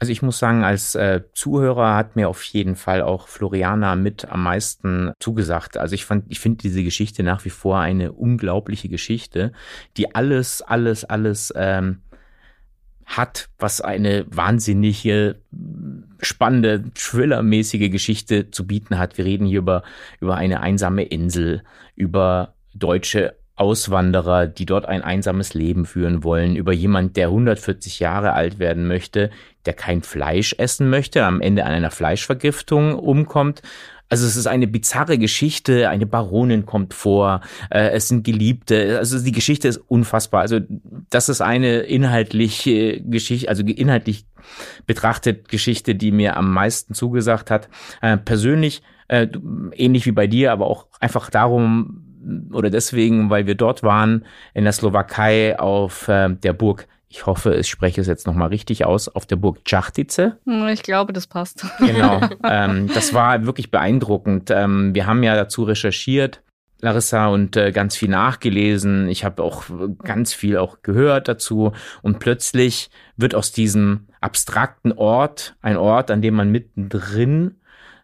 Also 0.00 0.10
ich 0.10 0.22
muss 0.22 0.40
sagen, 0.40 0.64
als 0.64 0.96
äh, 0.96 1.20
Zuhörer 1.34 1.94
hat 1.94 2.16
mir 2.16 2.28
auf 2.28 2.42
jeden 2.42 2.74
Fall 2.74 3.00
auch 3.00 3.28
Floriana 3.28 3.94
mit 3.94 4.24
am 4.24 4.42
meisten 4.42 5.12
zugesagt. 5.20 5.76
Also 5.76 5.94
ich 5.94 6.04
fand, 6.04 6.24
ich 6.28 6.40
finde 6.40 6.58
diese 6.58 6.82
Geschichte 6.82 7.22
nach 7.22 7.44
wie 7.44 7.50
vor 7.50 7.78
eine 7.78 8.10
unglaubliche 8.10 8.88
Geschichte, 8.88 9.52
die 9.96 10.16
alles, 10.16 10.62
alles, 10.62 11.04
alles 11.04 11.52
ähm, 11.54 12.02
hat, 13.06 13.50
was 13.58 13.80
eine 13.80 14.24
wahnsinnige, 14.28 15.36
spannende, 16.22 16.84
thrillermäßige 16.94 17.90
Geschichte 17.90 18.50
zu 18.50 18.66
bieten 18.66 18.98
hat. 18.98 19.18
Wir 19.18 19.24
reden 19.24 19.46
hier 19.46 19.58
über, 19.58 19.82
über 20.20 20.36
eine 20.36 20.60
einsame 20.60 21.04
Insel, 21.04 21.62
über 21.96 22.54
deutsche 22.74 23.34
Auswanderer, 23.56 24.46
die 24.46 24.64
dort 24.64 24.86
ein 24.86 25.02
einsames 25.02 25.52
Leben 25.52 25.84
führen 25.84 26.24
wollen, 26.24 26.56
über 26.56 26.72
jemand, 26.72 27.16
der 27.16 27.26
140 27.26 28.00
Jahre 28.00 28.32
alt 28.32 28.58
werden 28.58 28.86
möchte, 28.86 29.30
der 29.66 29.74
kein 29.74 30.02
Fleisch 30.02 30.54
essen 30.56 30.88
möchte, 30.88 31.24
am 31.24 31.42
Ende 31.42 31.66
an 31.66 31.72
einer 31.72 31.90
Fleischvergiftung 31.90 32.94
umkommt, 32.94 33.60
also 34.10 34.26
es 34.26 34.36
ist 34.36 34.48
eine 34.48 34.66
bizarre 34.66 35.18
Geschichte, 35.18 35.88
eine 35.88 36.04
Baronin 36.04 36.66
kommt 36.66 36.94
vor, 36.94 37.42
äh, 37.70 37.90
es 37.90 38.08
sind 38.08 38.24
Geliebte, 38.24 38.98
also 38.98 39.22
die 39.22 39.30
Geschichte 39.30 39.68
ist 39.68 39.76
unfassbar. 39.76 40.40
Also 40.40 40.58
das 41.10 41.28
ist 41.28 41.40
eine 41.40 41.80
inhaltliche 41.80 43.00
Geschichte, 43.02 43.48
also 43.48 43.62
inhaltlich 43.62 44.26
betrachtet 44.86 45.48
Geschichte, 45.48 45.94
die 45.94 46.12
mir 46.12 46.36
am 46.36 46.52
meisten 46.52 46.94
zugesagt 46.94 47.50
hat. 47.50 47.68
Äh, 48.00 48.16
persönlich, 48.16 48.82
äh, 49.08 49.26
ähnlich 49.72 50.06
wie 50.06 50.12
bei 50.12 50.26
dir, 50.26 50.52
aber 50.52 50.66
auch 50.66 50.86
einfach 51.00 51.30
darum 51.30 52.06
oder 52.52 52.70
deswegen, 52.70 53.30
weil 53.30 53.46
wir 53.46 53.54
dort 53.54 53.82
waren 53.82 54.24
in 54.54 54.64
der 54.64 54.72
Slowakei 54.72 55.58
auf 55.58 56.08
äh, 56.08 56.28
der 56.30 56.52
Burg 56.52 56.86
ich 57.12 57.26
hoffe, 57.26 57.56
ich 57.56 57.68
spreche 57.68 58.00
es 58.00 58.06
jetzt 58.06 58.24
nochmal 58.24 58.48
richtig 58.48 58.84
aus, 58.84 59.08
auf 59.08 59.26
der 59.26 59.34
Burg 59.34 59.64
Czachtice. 59.64 60.36
Hm, 60.44 60.68
ich 60.68 60.84
glaube, 60.84 61.12
das 61.12 61.26
passt. 61.26 61.66
Genau. 61.80 62.20
Ähm, 62.42 62.88
das 62.94 63.12
war 63.12 63.44
wirklich 63.44 63.70
beeindruckend. 63.70 64.50
Ähm, 64.50 64.94
wir 64.94 65.06
haben 65.06 65.22
ja 65.22 65.34
dazu 65.34 65.64
recherchiert, 65.64 66.42
Larissa, 66.82 67.28
und 67.28 67.56
äh, 67.56 67.72
ganz 67.72 67.96
viel 67.96 68.08
nachgelesen. 68.08 69.08
Ich 69.08 69.24
habe 69.24 69.42
auch 69.42 69.64
ganz 70.02 70.32
viel 70.32 70.56
auch 70.56 70.82
gehört 70.82 71.28
dazu. 71.28 71.72
Und 72.02 72.18
plötzlich 72.18 72.90
wird 73.16 73.34
aus 73.34 73.52
diesem 73.52 74.06
abstrakten 74.20 74.92
Ort 74.92 75.56
ein 75.60 75.76
Ort, 75.76 76.10
an 76.10 76.22
dem 76.22 76.34
man 76.34 76.50
mittendrin 76.50 77.56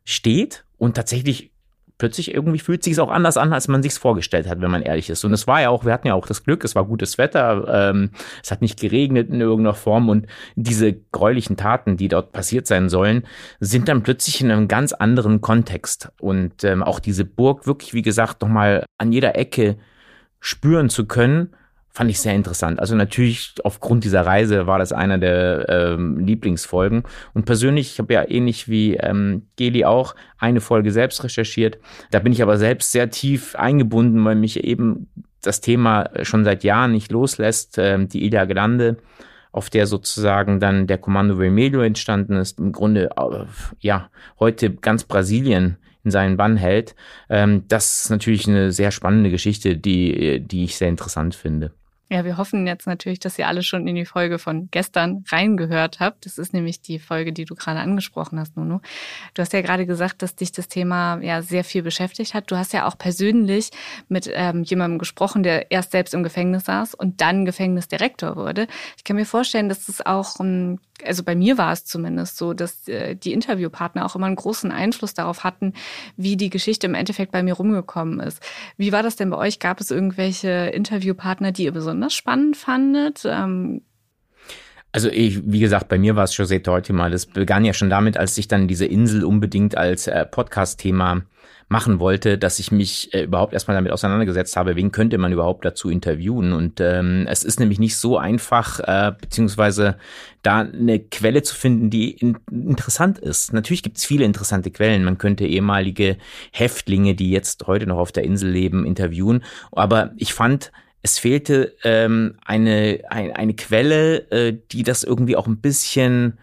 steht 0.04 0.64
und 0.78 0.94
tatsächlich 0.94 1.52
plötzlich 1.98 2.34
irgendwie 2.34 2.58
fühlt 2.58 2.82
sich 2.82 2.94
es 2.94 2.98
auch 2.98 3.10
anders 3.10 3.36
an, 3.36 3.52
als 3.52 3.68
man 3.68 3.82
sich 3.82 3.94
vorgestellt 3.94 4.48
hat, 4.48 4.60
wenn 4.60 4.70
man 4.70 4.82
ehrlich 4.82 5.10
ist. 5.10 5.24
Und 5.24 5.32
es 5.32 5.46
war 5.46 5.62
ja 5.62 5.70
auch, 5.70 5.84
wir 5.84 5.92
hatten 5.92 6.08
ja 6.08 6.14
auch 6.14 6.26
das 6.26 6.44
Glück, 6.44 6.64
es 6.64 6.74
war 6.74 6.84
gutes 6.84 7.18
Wetter, 7.18 7.90
ähm, 7.90 8.10
es 8.42 8.50
hat 8.50 8.60
nicht 8.60 8.78
geregnet 8.78 9.30
in 9.30 9.40
irgendeiner 9.40 9.74
Form 9.74 10.08
und 10.08 10.26
diese 10.54 10.92
gräulichen 11.12 11.56
Taten, 11.56 11.96
die 11.96 12.08
dort 12.08 12.32
passiert 12.32 12.66
sein 12.66 12.88
sollen, 12.88 13.26
sind 13.60 13.88
dann 13.88 14.02
plötzlich 14.02 14.40
in 14.40 14.50
einem 14.50 14.68
ganz 14.68 14.92
anderen 14.92 15.40
Kontext. 15.40 16.10
Und 16.20 16.64
ähm, 16.64 16.82
auch 16.82 17.00
diese 17.00 17.24
Burg 17.24 17.66
wirklich, 17.66 17.94
wie 17.94 18.02
gesagt, 18.02 18.42
nochmal 18.42 18.84
an 18.98 19.12
jeder 19.12 19.36
Ecke 19.36 19.76
spüren 20.40 20.90
zu 20.90 21.06
können 21.06 21.55
fand 21.96 22.10
ich 22.10 22.20
sehr 22.20 22.34
interessant. 22.34 22.78
Also 22.78 22.94
natürlich 22.94 23.54
aufgrund 23.64 24.04
dieser 24.04 24.26
Reise 24.26 24.66
war 24.66 24.78
das 24.78 24.92
einer 24.92 25.16
der 25.16 25.66
ähm, 25.70 26.18
Lieblingsfolgen. 26.18 27.04
Und 27.32 27.46
persönlich, 27.46 27.92
ich 27.92 27.98
habe 27.98 28.12
ja 28.12 28.28
ähnlich 28.28 28.68
wie 28.68 28.96
ähm, 28.96 29.46
Geli 29.56 29.86
auch 29.86 30.14
eine 30.36 30.60
Folge 30.60 30.92
selbst 30.92 31.24
recherchiert. 31.24 31.78
Da 32.10 32.18
bin 32.18 32.34
ich 32.34 32.42
aber 32.42 32.58
selbst 32.58 32.92
sehr 32.92 33.08
tief 33.08 33.56
eingebunden, 33.56 34.22
weil 34.26 34.34
mich 34.34 34.62
eben 34.62 35.08
das 35.40 35.62
Thema 35.62 36.10
schon 36.20 36.44
seit 36.44 36.64
Jahren 36.64 36.92
nicht 36.92 37.10
loslässt. 37.10 37.78
Ähm, 37.78 38.10
die 38.10 38.26
Ilha 38.26 38.44
Grande, 38.44 38.98
auf 39.50 39.70
der 39.70 39.86
sozusagen 39.86 40.60
dann 40.60 40.86
der 40.86 40.98
Kommando 40.98 41.36
Vermelho 41.36 41.80
entstanden 41.80 42.36
ist. 42.36 42.58
Im 42.58 42.72
Grunde, 42.72 43.08
äh, 43.16 43.46
ja, 43.80 44.10
heute 44.38 44.70
ganz 44.70 45.04
Brasilien 45.04 45.78
in 46.04 46.10
seinen 46.10 46.36
Bann 46.36 46.58
hält. 46.58 46.94
Ähm, 47.30 47.64
das 47.68 48.02
ist 48.02 48.10
natürlich 48.10 48.46
eine 48.46 48.70
sehr 48.70 48.90
spannende 48.90 49.30
Geschichte, 49.30 49.78
die, 49.78 50.40
die 50.46 50.64
ich 50.64 50.76
sehr 50.76 50.90
interessant 50.90 51.34
finde. 51.34 51.72
Ja, 52.08 52.24
wir 52.24 52.36
hoffen 52.36 52.68
jetzt 52.68 52.86
natürlich, 52.86 53.18
dass 53.18 53.36
ihr 53.36 53.48
alle 53.48 53.64
schon 53.64 53.88
in 53.88 53.96
die 53.96 54.04
Folge 54.04 54.38
von 54.38 54.68
gestern 54.70 55.24
reingehört 55.28 55.98
habt. 55.98 56.24
Das 56.24 56.38
ist 56.38 56.52
nämlich 56.52 56.80
die 56.80 57.00
Folge, 57.00 57.32
die 57.32 57.44
du 57.44 57.56
gerade 57.56 57.80
angesprochen 57.80 58.38
hast, 58.38 58.56
Nuno. 58.56 58.80
Du 59.34 59.42
hast 59.42 59.52
ja 59.52 59.60
gerade 59.60 59.86
gesagt, 59.86 60.22
dass 60.22 60.36
dich 60.36 60.52
das 60.52 60.68
Thema 60.68 61.18
ja 61.20 61.42
sehr 61.42 61.64
viel 61.64 61.82
beschäftigt 61.82 62.32
hat. 62.32 62.48
Du 62.48 62.56
hast 62.56 62.72
ja 62.72 62.86
auch 62.86 62.96
persönlich 62.96 63.70
mit 64.08 64.30
ähm, 64.32 64.62
jemandem 64.62 65.00
gesprochen, 65.00 65.42
der 65.42 65.72
erst 65.72 65.90
selbst 65.90 66.14
im 66.14 66.22
Gefängnis 66.22 66.66
saß 66.66 66.94
und 66.94 67.20
dann 67.20 67.44
Gefängnisdirektor 67.44 68.36
wurde. 68.36 68.68
Ich 68.96 69.02
kann 69.02 69.16
mir 69.16 69.26
vorstellen, 69.26 69.68
dass 69.68 69.86
das 69.86 70.06
auch 70.06 70.38
ähm, 70.38 70.78
also 71.04 71.22
bei 71.22 71.34
mir 71.34 71.58
war 71.58 71.72
es 71.72 71.84
zumindest 71.84 72.36
so, 72.36 72.54
dass 72.54 72.88
äh, 72.88 73.16
die 73.16 73.32
Interviewpartner 73.32 74.06
auch 74.06 74.16
immer 74.16 74.26
einen 74.26 74.36
großen 74.36 74.70
Einfluss 74.70 75.14
darauf 75.14 75.44
hatten, 75.44 75.72
wie 76.16 76.36
die 76.36 76.50
Geschichte 76.50 76.86
im 76.86 76.94
Endeffekt 76.94 77.32
bei 77.32 77.42
mir 77.42 77.54
rumgekommen 77.54 78.20
ist. 78.20 78.42
Wie 78.76 78.92
war 78.92 79.02
das 79.02 79.16
denn 79.16 79.30
bei 79.30 79.36
euch? 79.36 79.58
Gab 79.58 79.80
es 79.80 79.90
irgendwelche 79.90 80.48
Interviewpartner, 80.48 81.52
die 81.52 81.64
ihr 81.64 81.72
besonders 81.72 82.14
spannend 82.14 82.56
fandet? 82.56 83.24
Ähm 83.26 83.82
also 84.92 85.10
ich, 85.10 85.42
wie 85.44 85.60
gesagt, 85.60 85.88
bei 85.88 85.98
mir 85.98 86.16
war 86.16 86.24
es 86.24 86.34
José 86.34 86.62
Teutima. 86.62 87.10
Das 87.10 87.26
begann 87.26 87.66
ja 87.66 87.74
schon 87.74 87.90
damit, 87.90 88.16
als 88.16 88.38
ich 88.38 88.48
dann 88.48 88.66
diese 88.66 88.86
Insel 88.86 89.24
unbedingt 89.24 89.76
als 89.76 90.06
äh, 90.06 90.24
Podcast-Thema 90.24 91.22
machen 91.68 91.98
wollte, 91.98 92.38
dass 92.38 92.60
ich 92.60 92.70
mich 92.70 93.12
äh, 93.12 93.24
überhaupt 93.24 93.52
erstmal 93.52 93.76
damit 93.76 93.90
auseinandergesetzt 93.90 94.56
habe, 94.56 94.76
wen 94.76 94.92
könnte 94.92 95.18
man 95.18 95.32
überhaupt 95.32 95.64
dazu 95.64 95.90
interviewen. 95.90 96.52
Und 96.52 96.80
ähm, 96.80 97.26
es 97.28 97.42
ist 97.42 97.58
nämlich 97.58 97.80
nicht 97.80 97.96
so 97.96 98.18
einfach, 98.18 98.78
äh, 98.80 99.12
beziehungsweise 99.20 99.96
da 100.42 100.60
eine 100.60 101.00
Quelle 101.00 101.42
zu 101.42 101.56
finden, 101.56 101.90
die 101.90 102.12
in, 102.12 102.38
interessant 102.50 103.18
ist. 103.18 103.52
Natürlich 103.52 103.82
gibt 103.82 103.96
es 103.98 104.04
viele 104.04 104.24
interessante 104.24 104.70
Quellen. 104.70 105.02
Man 105.02 105.18
könnte 105.18 105.44
ehemalige 105.44 106.18
Häftlinge, 106.52 107.16
die 107.16 107.30
jetzt 107.30 107.66
heute 107.66 107.86
noch 107.86 107.98
auf 107.98 108.12
der 108.12 108.22
Insel 108.22 108.50
leben, 108.50 108.86
interviewen. 108.86 109.42
Aber 109.72 110.12
ich 110.16 110.34
fand, 110.34 110.70
es 111.02 111.18
fehlte 111.18 111.74
ähm, 111.82 112.36
eine, 112.44 113.00
ein, 113.10 113.32
eine 113.32 113.54
Quelle, 113.54 114.30
äh, 114.30 114.56
die 114.70 114.84
das 114.84 115.02
irgendwie 115.02 115.34
auch 115.34 115.48
ein 115.48 115.60
bisschen 115.60 116.38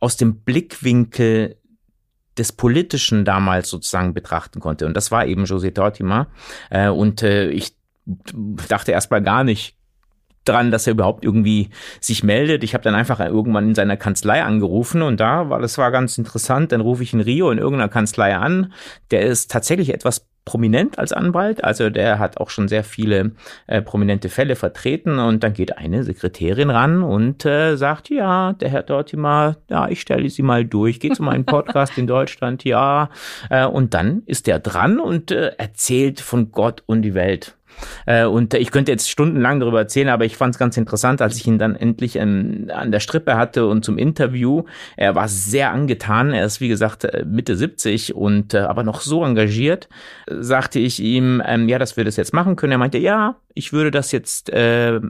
aus 0.00 0.16
dem 0.16 0.40
Blickwinkel 0.40 1.58
des 2.38 2.52
Politischen 2.52 3.24
damals 3.24 3.68
sozusagen 3.70 4.14
betrachten 4.14 4.60
konnte. 4.60 4.86
Und 4.86 4.94
das 4.94 5.10
war 5.10 5.26
eben 5.26 5.44
José 5.44 5.72
Tortima. 5.72 6.28
Äh, 6.70 6.88
und 6.88 7.22
äh, 7.22 7.48
ich 7.48 7.76
dachte 8.68 8.92
erstmal 8.92 9.22
gar 9.22 9.44
nicht 9.44 9.76
dran, 10.44 10.70
dass 10.70 10.86
er 10.86 10.92
überhaupt 10.92 11.24
irgendwie 11.24 11.70
sich 12.00 12.22
meldet. 12.22 12.64
Ich 12.64 12.74
habe 12.74 12.84
dann 12.84 12.94
einfach 12.94 13.20
irgendwann 13.20 13.68
in 13.68 13.74
seiner 13.74 13.96
Kanzlei 13.96 14.42
angerufen 14.42 15.02
und 15.02 15.18
da 15.18 15.48
war 15.48 15.60
das 15.60 15.78
war 15.78 15.90
ganz 15.90 16.18
interessant. 16.18 16.72
Dann 16.72 16.82
rufe 16.82 17.02
ich 17.02 17.14
in 17.14 17.20
Rio 17.20 17.50
in 17.50 17.58
irgendeiner 17.58 17.88
Kanzlei 17.88 18.36
an. 18.36 18.72
Der 19.10 19.22
ist 19.22 19.50
tatsächlich 19.50 19.92
etwas 19.92 20.26
prominent 20.44 20.98
als 20.98 21.12
Anwalt. 21.12 21.64
Also 21.64 21.90
der 21.90 22.18
hat 22.18 22.38
auch 22.38 22.50
schon 22.50 22.68
sehr 22.68 22.84
viele 22.84 23.32
äh, 23.66 23.82
prominente 23.82 24.28
Fälle 24.28 24.56
vertreten 24.56 25.18
und 25.18 25.42
dann 25.42 25.54
geht 25.54 25.78
eine 25.78 26.04
Sekretärin 26.04 26.70
ran 26.70 27.02
und 27.02 27.44
äh, 27.44 27.76
sagt, 27.76 28.10
ja, 28.10 28.52
der 28.52 28.68
Herr 28.68 28.82
Dortimer, 28.82 29.56
ja, 29.68 29.88
ich 29.88 30.00
stelle 30.00 30.28
Sie 30.28 30.42
mal 30.42 30.64
durch, 30.64 31.00
geht 31.00 31.16
zu 31.16 31.22
meinem 31.22 31.44
Podcast 31.44 31.96
in 31.98 32.06
Deutschland, 32.06 32.64
ja. 32.64 33.10
Äh, 33.50 33.66
und 33.66 33.94
dann 33.94 34.22
ist 34.26 34.46
der 34.46 34.58
dran 34.58 35.00
und 35.00 35.30
äh, 35.30 35.52
erzählt 35.56 36.20
von 36.20 36.52
Gott 36.52 36.82
und 36.86 37.02
die 37.02 37.14
Welt. 37.14 37.56
Äh, 38.06 38.24
und 38.24 38.54
ich 38.54 38.70
könnte 38.70 38.92
jetzt 38.92 39.10
stundenlang 39.10 39.60
darüber 39.60 39.80
erzählen, 39.80 40.08
aber 40.08 40.24
ich 40.24 40.36
fand 40.36 40.54
es 40.54 40.58
ganz 40.58 40.76
interessant, 40.76 41.22
als 41.22 41.36
ich 41.36 41.46
ihn 41.46 41.58
dann 41.58 41.76
endlich 41.76 42.16
ähm, 42.16 42.70
an 42.72 42.92
der 42.92 43.00
Strippe 43.00 43.36
hatte 43.36 43.66
und 43.66 43.84
zum 43.84 43.98
Interview. 43.98 44.64
Er 44.96 45.14
war 45.14 45.28
sehr 45.28 45.72
angetan. 45.72 46.32
Er 46.32 46.44
ist, 46.44 46.60
wie 46.60 46.68
gesagt, 46.68 47.04
äh, 47.04 47.24
Mitte 47.26 47.56
70 47.56 48.14
und 48.14 48.54
äh, 48.54 48.58
aber 48.58 48.82
noch 48.82 49.00
so 49.00 49.24
engagiert. 49.24 49.88
Sagte 50.26 50.78
ich 50.78 51.00
ihm, 51.00 51.42
ähm, 51.44 51.68
ja, 51.68 51.78
dass 51.78 51.96
wir 51.96 52.04
das 52.04 52.16
jetzt 52.16 52.32
machen 52.32 52.56
können. 52.56 52.72
Er 52.72 52.78
meinte, 52.78 52.98
ja, 52.98 53.36
ich 53.54 53.72
würde 53.72 53.90
das 53.90 54.12
jetzt 54.12 54.50
äh, 54.50 55.00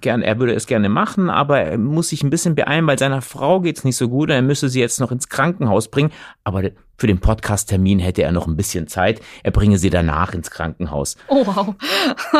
gern, 0.00 0.22
er 0.22 0.38
würde 0.38 0.54
es 0.54 0.66
gerne 0.66 0.88
machen, 0.88 1.28
aber 1.28 1.60
er 1.60 1.78
muss 1.78 2.08
sich 2.08 2.22
ein 2.22 2.30
bisschen 2.30 2.54
beeilen, 2.54 2.86
weil 2.86 2.98
seiner 2.98 3.20
Frau 3.22 3.60
geht's 3.60 3.84
nicht 3.84 3.96
so 3.96 4.08
gut. 4.08 4.30
Er 4.30 4.42
müsse 4.42 4.68
sie 4.68 4.80
jetzt 4.80 5.00
noch 5.00 5.12
ins 5.12 5.28
Krankenhaus 5.28 5.88
bringen. 5.88 6.10
Aber 6.44 6.62
für 7.00 7.06
den 7.06 7.18
Podcast-Termin 7.18 7.98
hätte 7.98 8.22
er 8.22 8.30
noch 8.30 8.46
ein 8.46 8.56
bisschen 8.56 8.86
Zeit. 8.86 9.22
Er 9.42 9.52
bringe 9.52 9.78
sie 9.78 9.88
danach 9.88 10.34
ins 10.34 10.50
Krankenhaus. 10.50 11.16
Oh 11.28 11.46
wow. 11.46 11.74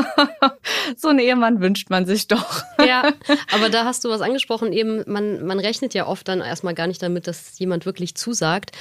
so 0.97 1.09
einen 1.09 1.19
Ehemann 1.19 1.62
wünscht 1.62 1.88
man 1.88 2.05
sich 2.05 2.29
doch. 2.29 2.62
ja, 2.87 3.11
aber 3.55 3.71
da 3.71 3.87
hast 3.87 4.05
du 4.05 4.11
was 4.11 4.21
angesprochen, 4.21 4.75
eben, 4.75 5.02
man, 5.07 5.47
man 5.47 5.59
rechnet 5.59 5.95
ja 5.95 6.07
oft 6.07 6.29
dann 6.29 6.43
erstmal 6.43 6.75
gar 6.75 6.88
nicht 6.88 7.02
damit, 7.02 7.26
dass 7.26 7.59
jemand 7.59 7.87
wirklich 7.87 8.14
zusagt. 8.17 8.73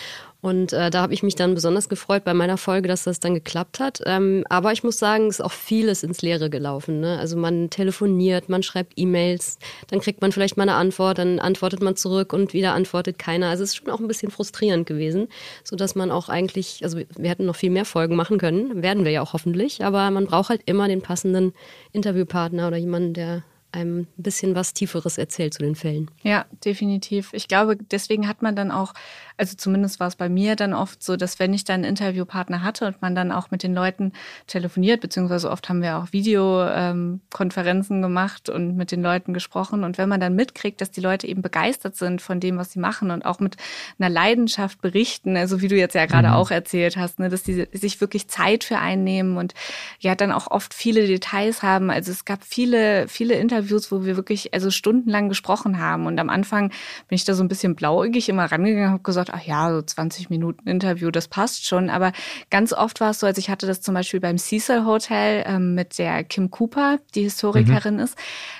Und 0.41 0.72
äh, 0.72 0.89
da 0.89 1.01
habe 1.01 1.13
ich 1.13 1.22
mich 1.22 1.36
dann 1.36 1.53
besonders 1.53 1.89
gefreut 1.89 2.24
bei 2.24 2.34
meiner 2.34 2.58
Folge, 2.58 2.88
dass 2.88 3.03
das 3.03 3.19
dann 3.19 3.34
geklappt 3.34 3.79
hat. 3.79 4.01
Ähm, 4.05 4.46
aber 4.50 4.72
ich 4.72 4.84
muss 4.84 4.98
sagen, 4.98 5.27
es 5.27 5.39
ist 5.39 5.46
auch 5.46 5.51
vieles 5.51 6.01
ins 6.01 6.22
Leere 6.22 6.50
gelaufen. 6.50 7.01
Ne? 7.01 7.19
Also 7.19 7.36
man 7.36 7.69
telefoniert, 7.69 8.48
man 8.48 8.63
schreibt 8.63 8.93
E-Mails, 8.96 9.60
dann 9.88 10.00
kriegt 10.00 10.22
man 10.22 10.31
vielleicht 10.31 10.55
mal 10.55 10.63
eine 10.63 10.75
Antwort, 10.75 11.17
dann 11.17 11.39
antwortet 11.39 11.81
man 11.81 11.98
zurück 11.98 12.31
und 12.31 12.53
wieder 12.53 12.74
antwortet 12.74 13.19
keiner. 13.19 13.50
Also 13.50 13.63
es 13.63 13.72
ist 13.72 13.75
schon 13.75 13.89
auch 13.89 14.00
ein 14.00 14.08
bisschen 14.08 14.31
frustrierend 14.31 14.88
gewesen, 14.88 15.27
so 15.65 15.75
dass 15.75 15.96
man 15.96 16.10
auch 16.10 16.29
eigentlich, 16.29 16.84
also 16.84 16.98
wir 16.98 17.29
hätten 17.29 17.46
noch 17.46 17.58
viel 17.58 17.72
mehr 17.72 17.86
Folgen 17.86 18.15
machen 18.15 18.38
können, 18.38 18.81
werden 18.81 19.03
wir 19.03 19.12
ja 19.12 19.22
auch 19.22 19.34
hoffentlich, 19.34 19.84
aber 19.84 20.10
man 20.10 20.25
braucht 20.25 20.50
halt 20.50 20.62
immer 20.65 20.88
den 20.88 21.01
passenden 21.01 21.53
Interviewpartner 21.91 22.69
oder 22.69 22.77
jemanden, 22.77 23.13
der 23.13 23.43
einem 23.71 23.99
ein 24.01 24.07
bisschen 24.17 24.55
was 24.55 24.73
Tieferes 24.73 25.17
erzählt 25.17 25.53
zu 25.53 25.63
den 25.63 25.75
Fällen. 25.75 26.09
Ja, 26.23 26.45
definitiv. 26.65 27.29
Ich 27.33 27.47
glaube, 27.47 27.77
deswegen 27.77 28.27
hat 28.27 28.41
man 28.41 28.55
dann 28.55 28.71
auch 28.71 28.93
also 29.39 29.55
zumindest 29.55 30.01
war 30.01 30.07
es 30.07 30.17
bei 30.17 30.27
mir 30.27 30.57
dann 30.57 30.73
oft 30.73 31.01
so, 31.01 31.15
dass 31.15 31.39
wenn 31.39 31.53
ich 31.53 31.63
dann 31.63 31.75
einen 31.75 31.85
Interviewpartner 31.85 32.61
hatte 32.61 32.85
und 32.85 33.01
man 33.01 33.15
dann 33.15 33.31
auch 33.31 33.51
mit 33.51 33.63
den 33.63 33.73
Leuten 33.73 34.11
telefoniert, 34.47 34.99
beziehungsweise 34.99 35.49
oft 35.49 35.69
haben 35.69 35.81
wir 35.81 35.97
auch 35.97 36.11
Videokonferenzen 36.11 37.95
ähm, 37.95 38.01
gemacht 38.01 38.49
und 38.49 38.75
mit 38.75 38.91
den 38.91 39.01
Leuten 39.01 39.33
gesprochen. 39.33 39.85
Und 39.85 39.97
wenn 39.97 40.09
man 40.09 40.19
dann 40.19 40.35
mitkriegt, 40.35 40.81
dass 40.81 40.91
die 40.91 40.99
Leute 40.99 41.25
eben 41.25 41.41
begeistert 41.41 41.95
sind 41.95 42.21
von 42.21 42.41
dem, 42.41 42.57
was 42.57 42.73
sie 42.73 42.79
machen 42.79 43.11
und 43.11 43.25
auch 43.25 43.39
mit 43.39 43.55
einer 43.97 44.09
Leidenschaft 44.09 44.81
berichten, 44.81 45.38
also 45.38 45.61
wie 45.61 45.69
du 45.69 45.77
jetzt 45.77 45.95
ja 45.95 46.05
gerade 46.05 46.27
mhm. 46.27 46.33
auch 46.33 46.51
erzählt 46.51 46.97
hast, 46.97 47.19
ne, 47.19 47.29
dass 47.29 47.43
die 47.43 47.65
sich 47.71 48.01
wirklich 48.01 48.27
Zeit 48.27 48.65
für 48.65 48.79
einnehmen 48.79 49.38
und 49.38 49.53
ja 50.01 50.15
dann 50.15 50.33
auch 50.33 50.51
oft 50.51 50.73
viele 50.73 51.07
Details 51.07 51.63
haben. 51.63 51.89
Also 51.89 52.11
es 52.11 52.25
gab 52.25 52.43
viele, 52.43 53.07
viele 53.07 53.35
Interviews, 53.35 53.59
wo 53.92 54.06
wir 54.06 54.16
wirklich 54.16 54.54
also 54.54 54.72
stundenlang 54.72 55.30
gesprochen 55.30 55.80
haben. 55.80 56.06
Und 56.06 56.20
am 56.20 56.30
Anfang 56.30 56.70
bin 57.08 57.16
ich 57.16 57.25
da 57.25 57.34
so 57.34 57.44
ein 57.44 57.48
bisschen 57.48 57.75
blauäugig 57.75 58.30
immer 58.30 58.51
rangegangen 58.51 58.86
und 58.86 58.92
habe 58.92 59.04
gesagt, 59.04 59.32
ach 59.34 59.42
ja, 59.42 59.74
so 59.74 59.82
20 59.82 60.30
Minuten 60.30 60.68
Interview, 60.68 61.12
das 61.12 61.28
passt 61.28 61.66
schon. 61.66 61.89
Aber 61.89 62.12
ganz 62.50 62.74
oft 62.74 63.01
war 63.01 63.12
es 63.12 63.20
so, 63.20 63.28
als 63.28 63.38
ich 63.38 63.50
hatte 63.50 63.68
das 63.68 63.82
zum 63.82 63.94
Beispiel 63.94 64.20
beim 64.20 64.38
Cecil 64.38 64.86
Hotel 64.86 65.44
ähm, 65.46 65.75
mit 65.75 65.98
der 65.98 66.24
Kim 66.24 66.51
Cooper, 66.51 67.00
die 67.16 67.24
Historikerin 67.24 67.96
mhm. 67.96 68.01
ist. 68.01 68.18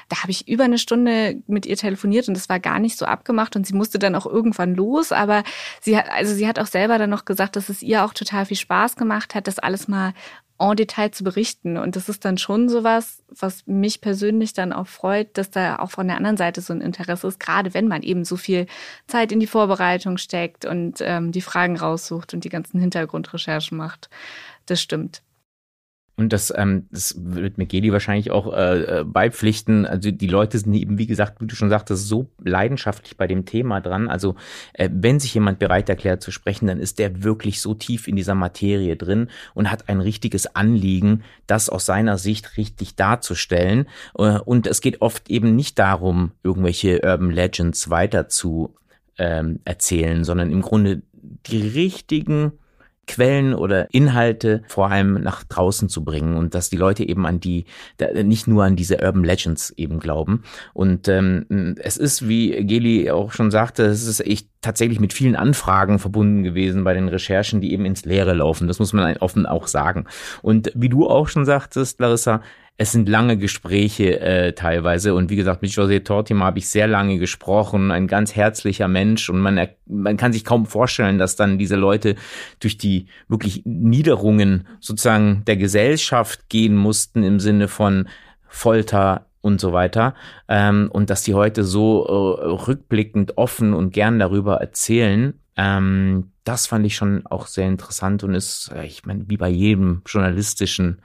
Da 0.10 0.22
habe 0.24 0.32
ich 0.32 0.48
über 0.48 0.64
eine 0.64 0.80
Stunde 0.80 1.42
mit 1.48 1.66
ihr 1.66 1.78
telefoniert 1.78 2.28
und 2.28 2.34
das 2.36 2.50
war 2.50 2.60
gar 2.60 2.80
nicht 2.80 2.98
so 2.98 3.06
abgemacht 3.06 3.56
und 3.56 3.68
sie 3.68 3.76
musste 3.76 4.00
dann 4.00 4.16
auch 4.16 4.26
irgendwann 4.26 4.76
los. 4.76 5.12
Aber 5.12 5.44
sie 5.82 5.98
hat, 5.98 6.10
also 6.10 6.34
sie 6.34 6.48
hat 6.48 6.60
auch 6.60 6.66
selber 6.66 6.98
dann 6.98 7.10
noch 7.10 7.26
gesagt, 7.26 7.56
dass 7.56 7.70
es 7.70 7.84
ihr 7.84 8.04
auch 8.04 8.14
total 8.14 8.46
viel 8.46 8.58
Spaß 8.58 8.96
gemacht 8.96 9.36
hat, 9.36 9.48
das 9.48 9.60
alles 9.60 9.88
mal 9.88 10.14
en 10.60 10.76
Detail 10.76 11.12
zu 11.12 11.24
berichten. 11.24 11.78
Und 11.78 11.96
das 11.96 12.10
ist 12.10 12.26
dann 12.26 12.38
schon 12.38 12.70
sowas, 12.70 13.24
was 13.30 13.66
mich 13.66 14.02
persönlich 14.02 14.54
dann 14.54 14.74
auch 14.74 14.88
freut, 14.88 15.38
dass 15.38 15.50
da 15.50 15.80
auch 15.80 15.92
von 15.92 16.08
der 16.08 16.18
anderen 16.18 16.38
Seite 16.38 16.62
so 16.62 16.74
ein 16.74 16.82
Interesse 16.82 17.28
ist, 17.28 17.40
gerade 17.40 17.74
wenn 17.74 17.88
man 17.88 18.04
eben 18.04 18.26
so 18.26 18.38
viel 18.38 18.68
Zeit 19.08 19.32
in 19.32 19.40
die 19.40 19.48
Vorbereitung 19.48 20.18
steckt 20.18 20.66
und 20.66 20.98
ähm, 21.00 21.32
die 21.32 21.42
Fragen 21.42 21.78
raussucht 21.78 22.34
und 22.34 22.44
die 22.44 22.50
ganzen 22.50 22.80
Hintergrundrecherchen 22.80 23.78
macht. 23.78 24.10
Das 24.66 24.82
stimmt. 24.82 25.22
Und 26.20 26.34
das, 26.34 26.54
ähm, 26.54 26.86
das 26.92 27.16
wird 27.18 27.54
Gedi 27.58 27.94
wahrscheinlich 27.94 28.30
auch 28.30 28.52
äh, 28.52 29.00
äh, 29.00 29.04
beipflichten. 29.06 29.86
Also 29.86 30.12
die 30.12 30.28
Leute 30.28 30.60
sind 30.60 30.74
eben, 30.74 30.98
wie 30.98 31.08
gesagt, 31.08 31.40
wie 31.40 31.48
du 31.48 31.56
schon 31.56 31.70
sagtest, 31.70 32.10
so 32.10 32.30
leidenschaftlich 32.44 33.16
bei 33.16 33.26
dem 33.26 33.46
Thema 33.46 33.80
dran. 33.80 34.10
Also 34.10 34.36
äh, 34.74 34.90
wenn 34.92 35.22
sich 35.22 35.34
jemand 35.34 35.60
bereit 35.60 35.88
erklärt 35.88 36.22
zu 36.22 36.32
sprechen, 36.32 36.68
dann 36.68 36.82
ist 36.82 37.00
der 37.00 37.24
wirklich 37.24 37.62
so 37.62 37.74
tief 37.74 38.10
in 38.10 38.18
dieser 38.18 38.36
Materie 38.36 38.98
drin 38.98 39.30
und 39.54 39.72
hat 39.72 39.88
ein 39.88 40.02
richtiges 40.02 40.58
Anliegen, 40.58 41.24
das 41.48 41.70
aus 41.70 41.86
seiner 41.86 42.18
Sicht 42.18 42.58
richtig 42.58 42.98
darzustellen. 42.98 43.88
Äh, 44.18 44.40
und 44.40 44.68
es 44.68 44.82
geht 44.82 45.02
oft 45.02 45.30
eben 45.30 45.56
nicht 45.56 45.80
darum, 45.80 46.34
irgendwelche 46.44 47.00
Urban 47.02 47.32
Legends 47.32 47.90
weiter 47.90 48.28
zu 48.28 48.76
ähm, 49.18 49.62
erzählen, 49.64 50.26
sondern 50.26 50.52
im 50.52 50.64
Grunde 50.64 51.02
die 51.46 51.66
richtigen 51.66 52.52
Quellen 53.10 53.56
oder 53.56 53.92
Inhalte 53.92 54.62
vor 54.68 54.92
allem 54.92 55.14
nach 55.14 55.44
draußen 55.44 55.90
zu 55.90 56.04
bringen 56.04 56.38
und 56.38 56.54
dass 56.54 56.70
die 56.70 56.78
Leute 56.78 57.04
eben 57.08 57.26
an 57.26 57.40
die, 57.40 57.66
nicht 58.24 58.48
nur 58.48 58.64
an 58.64 58.76
diese 58.76 58.98
Urban 59.04 59.24
Legends 59.24 59.72
eben 59.78 60.00
glauben. 60.00 60.44
Und 60.74 61.08
ähm, 61.08 61.76
es 61.80 61.98
ist, 61.98 62.28
wie 62.28 62.52
Geli 62.66 63.10
auch 63.10 63.32
schon 63.32 63.50
sagte, 63.50 63.86
es 63.86 64.06
ist 64.06 64.20
echt 64.20 64.48
tatsächlich 64.62 65.00
mit 65.00 65.14
vielen 65.14 65.36
Anfragen 65.36 66.00
verbunden 66.00 66.44
gewesen 66.44 66.84
bei 66.84 66.94
den 66.94 67.08
Recherchen, 67.08 67.62
die 67.62 67.72
eben 67.72 67.86
ins 67.86 68.06
Leere 68.06 68.34
laufen. 68.34 68.68
Das 68.68 68.80
muss 68.80 68.94
man 68.94 69.18
offen 69.18 69.46
auch 69.46 69.68
sagen. 69.68 70.06
Und 70.42 70.72
wie 70.76 70.90
du 70.90 71.08
auch 71.08 71.28
schon 71.28 71.46
sagtest, 71.46 72.00
Larissa, 72.00 72.42
es 72.82 72.94
sind 72.94 73.10
lange 73.10 73.38
Gespräche 73.38 74.22
äh, 74.22 74.54
teilweise 74.54 75.14
und 75.14 75.30
wie 75.30 75.36
gesagt 75.36 75.62
mit 75.62 75.72
José 75.72 76.02
Tortima 76.02 76.46
habe 76.46 76.60
ich 76.60 76.70
sehr 76.70 76.88
lange 76.88 77.18
gesprochen, 77.18 77.92
ein 77.92 78.08
ganz 78.08 78.38
herzlicher 78.38 78.88
Mensch 78.88 79.30
und 79.30 79.42
man 79.42 79.68
man 79.86 80.16
kann 80.16 80.32
sich 80.32 80.46
kaum 80.46 80.66
vorstellen, 80.66 81.18
dass 81.18 81.36
dann 81.36 81.58
diese 81.58 81.76
Leute 81.76 82.16
durch 82.62 82.78
die 82.78 83.08
wirklich 83.28 83.64
Niederungen 83.66 84.66
sozusagen 84.80 85.44
der 85.46 85.58
Gesellschaft 85.58 86.48
gehen 86.48 86.78
mussten 86.78 87.22
im 87.22 87.42
Sinne 87.42 87.68
von 87.68 88.08
Folter, 88.48 89.29
und 89.42 89.62
so 89.62 89.74
weiter. 89.74 90.16
Ähm, 90.48 90.90
und 90.92 91.10
dass 91.10 91.24
die 91.24 91.34
heute 91.34 91.64
so 91.64 92.06
äh, 92.06 92.46
rückblickend 92.68 93.38
offen 93.38 93.74
und 93.74 93.92
gern 93.92 94.20
darüber 94.20 94.58
erzählen, 94.58 95.40
ähm, 95.56 96.32
das 96.44 96.68
fand 96.68 96.86
ich 96.86 96.96
schon 96.96 97.26
auch 97.26 97.48
sehr 97.48 97.68
interessant 97.68 98.24
und 98.24 98.34
ist, 98.34 98.72
äh, 98.74 98.86
ich 98.86 99.06
meine, 99.06 99.30
wie 99.30 99.38
bei 99.38 99.50
jedem 99.50 100.02
journalistischen 100.06 101.02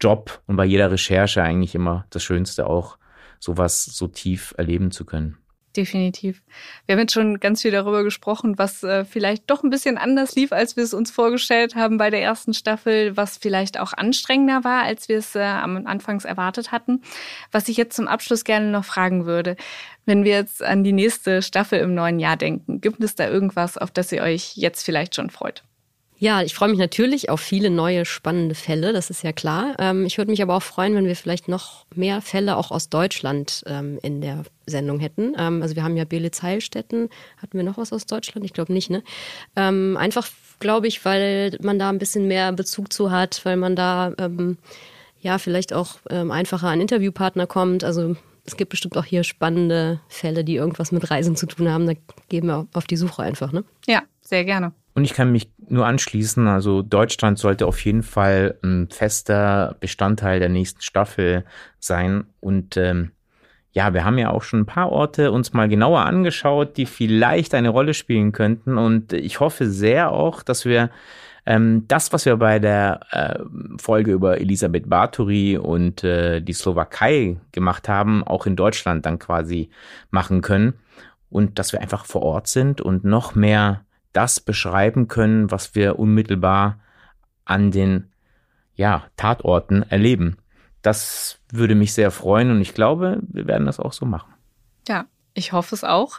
Job 0.00 0.42
und 0.46 0.56
bei 0.56 0.64
jeder 0.64 0.90
Recherche 0.90 1.42
eigentlich 1.42 1.74
immer 1.74 2.06
das 2.10 2.22
Schönste 2.22 2.66
auch, 2.66 2.98
sowas 3.40 3.84
so 3.84 4.08
tief 4.08 4.52
erleben 4.56 4.90
zu 4.90 5.04
können 5.04 5.38
definitiv. 5.78 6.42
Wir 6.84 6.94
haben 6.94 7.00
jetzt 7.00 7.14
schon 7.14 7.38
ganz 7.40 7.62
viel 7.62 7.70
darüber 7.70 8.02
gesprochen, 8.02 8.58
was 8.58 8.82
äh, 8.82 9.04
vielleicht 9.04 9.48
doch 9.48 9.62
ein 9.62 9.70
bisschen 9.70 9.96
anders 9.96 10.34
lief, 10.34 10.52
als 10.52 10.76
wir 10.76 10.82
es 10.82 10.92
uns 10.92 11.10
vorgestellt 11.10 11.76
haben 11.76 11.96
bei 11.96 12.10
der 12.10 12.20
ersten 12.20 12.52
Staffel, 12.52 13.16
was 13.16 13.38
vielleicht 13.38 13.78
auch 13.78 13.92
anstrengender 13.92 14.64
war, 14.64 14.82
als 14.82 15.08
wir 15.08 15.18
es 15.18 15.36
äh, 15.36 15.40
am 15.40 15.86
Anfangs 15.86 16.24
erwartet 16.24 16.72
hatten. 16.72 17.02
Was 17.52 17.68
ich 17.68 17.76
jetzt 17.76 17.96
zum 17.96 18.08
Abschluss 18.08 18.44
gerne 18.44 18.70
noch 18.70 18.84
fragen 18.84 19.24
würde, 19.24 19.56
wenn 20.04 20.24
wir 20.24 20.32
jetzt 20.32 20.62
an 20.62 20.82
die 20.82 20.92
nächste 20.92 21.42
Staffel 21.42 21.78
im 21.78 21.94
neuen 21.94 22.18
Jahr 22.18 22.36
denken, 22.36 22.80
gibt 22.80 23.02
es 23.02 23.14
da 23.14 23.28
irgendwas, 23.28 23.78
auf 23.78 23.90
das 23.90 24.10
ihr 24.10 24.22
euch 24.22 24.56
jetzt 24.56 24.82
vielleicht 24.82 25.14
schon 25.14 25.30
freut? 25.30 25.62
Ja, 26.20 26.42
ich 26.42 26.52
freue 26.52 26.68
mich 26.68 26.78
natürlich 26.78 27.30
auf 27.30 27.40
viele 27.40 27.70
neue 27.70 28.04
spannende 28.04 28.56
Fälle, 28.56 28.92
das 28.92 29.08
ist 29.08 29.22
ja 29.22 29.32
klar. 29.32 29.76
Ähm, 29.78 30.04
ich 30.04 30.18
würde 30.18 30.32
mich 30.32 30.42
aber 30.42 30.56
auch 30.56 30.62
freuen, 30.62 30.96
wenn 30.96 31.06
wir 31.06 31.14
vielleicht 31.14 31.46
noch 31.46 31.86
mehr 31.94 32.20
Fälle 32.20 32.56
auch 32.56 32.72
aus 32.72 32.88
Deutschland 32.88 33.62
ähm, 33.66 34.00
in 34.02 34.20
der 34.20 34.42
Sendung 34.66 34.98
hätten. 34.98 35.34
Ähm, 35.38 35.62
also 35.62 35.76
wir 35.76 35.84
haben 35.84 35.96
ja 35.96 36.04
Belitz 36.04 36.42
Heilstätten. 36.42 37.08
Hatten 37.40 37.56
wir 37.56 37.62
noch 37.62 37.78
was 37.78 37.92
aus 37.92 38.06
Deutschland? 38.06 38.44
Ich 38.44 38.52
glaube 38.52 38.72
nicht, 38.72 38.90
ne? 38.90 39.02
einfach, 39.54 40.28
glaube 40.58 40.88
ich, 40.88 41.04
weil 41.04 41.56
man 41.60 41.78
da 41.78 41.88
ein 41.88 41.98
bisschen 41.98 42.26
mehr 42.26 42.52
Bezug 42.52 42.92
zu 42.92 43.10
hat, 43.10 43.44
weil 43.44 43.56
man 43.56 43.76
da 43.76 44.12
ja 45.20 45.38
vielleicht 45.38 45.72
auch 45.72 46.04
einfacher 46.06 46.68
an 46.68 46.80
Interviewpartner 46.80 47.46
kommt. 47.46 47.84
Also 47.84 48.16
es 48.44 48.56
gibt 48.56 48.70
bestimmt 48.70 48.96
auch 48.96 49.04
hier 49.04 49.24
spannende 49.24 50.00
Fälle, 50.08 50.44
die 50.44 50.56
irgendwas 50.56 50.92
mit 50.92 51.10
Reisen 51.10 51.36
zu 51.36 51.46
tun 51.46 51.68
haben. 51.70 51.86
Da 51.86 51.94
gehen 52.28 52.46
wir 52.46 52.66
auf 52.72 52.86
die 52.86 52.96
Suche 52.96 53.22
einfach, 53.22 53.52
ne? 53.52 53.64
Ja, 53.86 54.02
sehr 54.28 54.44
gerne. 54.44 54.72
Und 54.94 55.04
ich 55.04 55.14
kann 55.14 55.30
mich 55.30 55.50
nur 55.68 55.86
anschließen, 55.86 56.48
also 56.48 56.82
Deutschland 56.82 57.38
sollte 57.38 57.66
auf 57.66 57.84
jeden 57.84 58.02
Fall 58.02 58.58
ein 58.64 58.88
fester 58.90 59.76
Bestandteil 59.80 60.40
der 60.40 60.48
nächsten 60.48 60.80
Staffel 60.80 61.44
sein. 61.78 62.24
Und 62.40 62.76
ähm, 62.76 63.12
ja, 63.72 63.94
wir 63.94 64.04
haben 64.04 64.18
ja 64.18 64.30
auch 64.30 64.42
schon 64.42 64.60
ein 64.60 64.66
paar 64.66 64.90
Orte 64.90 65.30
uns 65.30 65.52
mal 65.52 65.68
genauer 65.68 66.00
angeschaut, 66.00 66.76
die 66.76 66.86
vielleicht 66.86 67.54
eine 67.54 67.68
Rolle 67.68 67.94
spielen 67.94 68.32
könnten. 68.32 68.76
Und 68.76 69.12
ich 69.12 69.40
hoffe 69.40 69.70
sehr 69.70 70.10
auch, 70.10 70.42
dass 70.42 70.64
wir 70.64 70.90
ähm, 71.46 71.84
das, 71.86 72.12
was 72.12 72.26
wir 72.26 72.36
bei 72.36 72.58
der 72.58 73.00
äh, 73.10 73.38
Folge 73.80 74.12
über 74.12 74.40
Elisabeth 74.40 74.88
Bathory 74.88 75.56
und 75.58 76.02
äh, 76.02 76.40
die 76.40 76.52
Slowakei 76.52 77.36
gemacht 77.52 77.88
haben, 77.88 78.24
auch 78.24 78.46
in 78.46 78.56
Deutschland 78.56 79.06
dann 79.06 79.18
quasi 79.18 79.70
machen 80.10 80.42
können. 80.42 80.74
Und 81.30 81.58
dass 81.58 81.72
wir 81.72 81.80
einfach 81.80 82.04
vor 82.04 82.22
Ort 82.22 82.48
sind 82.48 82.80
und 82.80 83.04
noch 83.04 83.34
mehr 83.34 83.84
das 84.18 84.40
beschreiben 84.40 85.06
können, 85.06 85.52
was 85.52 85.76
wir 85.76 85.96
unmittelbar 85.96 86.80
an 87.44 87.70
den 87.70 88.10
ja, 88.74 89.04
Tatorten 89.16 89.84
erleben. 89.84 90.38
Das 90.82 91.38
würde 91.52 91.76
mich 91.76 91.92
sehr 91.92 92.10
freuen 92.10 92.50
und 92.50 92.60
ich 92.60 92.74
glaube, 92.74 93.20
wir 93.28 93.46
werden 93.46 93.66
das 93.66 93.78
auch 93.78 93.92
so 93.92 94.06
machen. 94.06 94.34
Ja, 94.88 95.06
ich 95.34 95.52
hoffe 95.52 95.72
es 95.72 95.84
auch. 95.84 96.18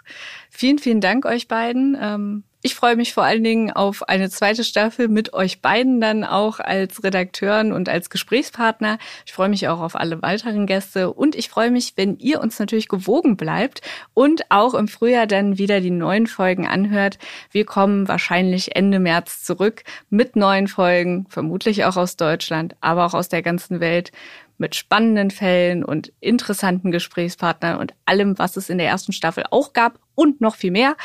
Vielen, 0.50 0.79
vielen 0.79 1.01
Dank 1.01 1.25
euch 1.25 1.50
beiden. 1.50 2.46
Ich 2.62 2.75
freue 2.75 2.98
mich 2.98 3.13
vor 3.13 3.24
allen 3.24 3.46
Dingen 3.46 3.72
auf 3.72 4.10
eine 4.10 4.30
zweite 4.30 4.66
Staffel 4.66 5.08
mit 5.08 5.32
euch 5.32 5.62
beiden 5.62 6.01
dann 6.01 6.25
auch 6.25 6.60
als 6.60 7.01
Redakteuren 7.06 7.72
und 7.72 7.88
als 7.88 8.10
Gesprächspartner. 8.10 8.98
Ich 9.25 9.32
freue 9.32 9.48
mich 9.48 9.70
auch 9.70 9.80
auf 9.80 9.96
alle 9.96 10.22
weiteren 10.22 10.66
Gäste 10.66 11.13
und 11.13 11.36
ich 11.36 11.48
freue 11.48 11.72
mich, 11.72 11.94
wenn 11.96 12.18
ihr 12.18 12.42
uns 12.42 12.60
natürlich 12.60 12.89
gewogen 12.89 13.38
bleibt 13.38 13.80
und 14.13 14.42
auch 14.51 14.74
im 14.74 14.89
Frühjahr 14.89 15.25
dann 15.25 15.58
wieder 15.58 15.80
die 15.80 15.89
neuen 15.89 16.28
Folgen 16.28 16.68
anhört. 16.68 17.18
Wir 17.50 17.63
kommen 17.63 18.10
wahrscheinlich 18.10 18.75
Ende 18.75 19.00
März 19.00 19.46
zurück 19.46 19.84
mit 20.10 20.36
neuen 20.36 20.68
Folgen, 20.68 21.28
vermutlich 21.30 21.86
auch 21.86 21.96
aus 21.96 22.17
Deutschland, 22.17 22.76
aber 22.82 23.06
auch 23.06 23.13
aus 23.13 23.30
der 23.30 23.41
ganzen 23.41 23.80
Welt 23.80 24.12
mit 24.58 24.76
spannenden 24.76 25.32
Fällen 25.32 25.86
und 25.86 26.12
interessanten 26.19 26.91
Gesprächspartnern 26.91 27.80
und 27.80 27.93
allem, 28.04 28.38
was 28.38 28.58
es 28.58 28.69
in 28.69 28.80
der 28.80 28.89
ersten 28.89 29.13
Staffel 29.13 29.45
auch 29.50 29.72
gab 29.72 29.98
und 30.13 30.41
noch 30.41 30.56
viel 30.56 30.72
mehr. 30.72 30.98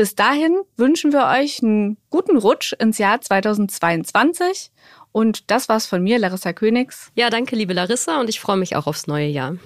Bis 0.00 0.14
dahin 0.14 0.62
wünschen 0.78 1.12
wir 1.12 1.26
euch 1.26 1.62
einen 1.62 1.98
guten 2.08 2.38
Rutsch 2.38 2.72
ins 2.72 2.96
Jahr 2.96 3.20
2022. 3.20 4.70
Und 5.12 5.50
das 5.50 5.68
war's 5.68 5.84
von 5.84 6.02
mir, 6.02 6.18
Larissa 6.18 6.54
Königs. 6.54 7.12
Ja, 7.16 7.28
danke, 7.28 7.54
liebe 7.54 7.74
Larissa, 7.74 8.18
und 8.18 8.30
ich 8.30 8.40
freue 8.40 8.56
mich 8.56 8.76
auch 8.76 8.86
aufs 8.86 9.08
neue 9.08 9.26
Jahr. 9.26 9.56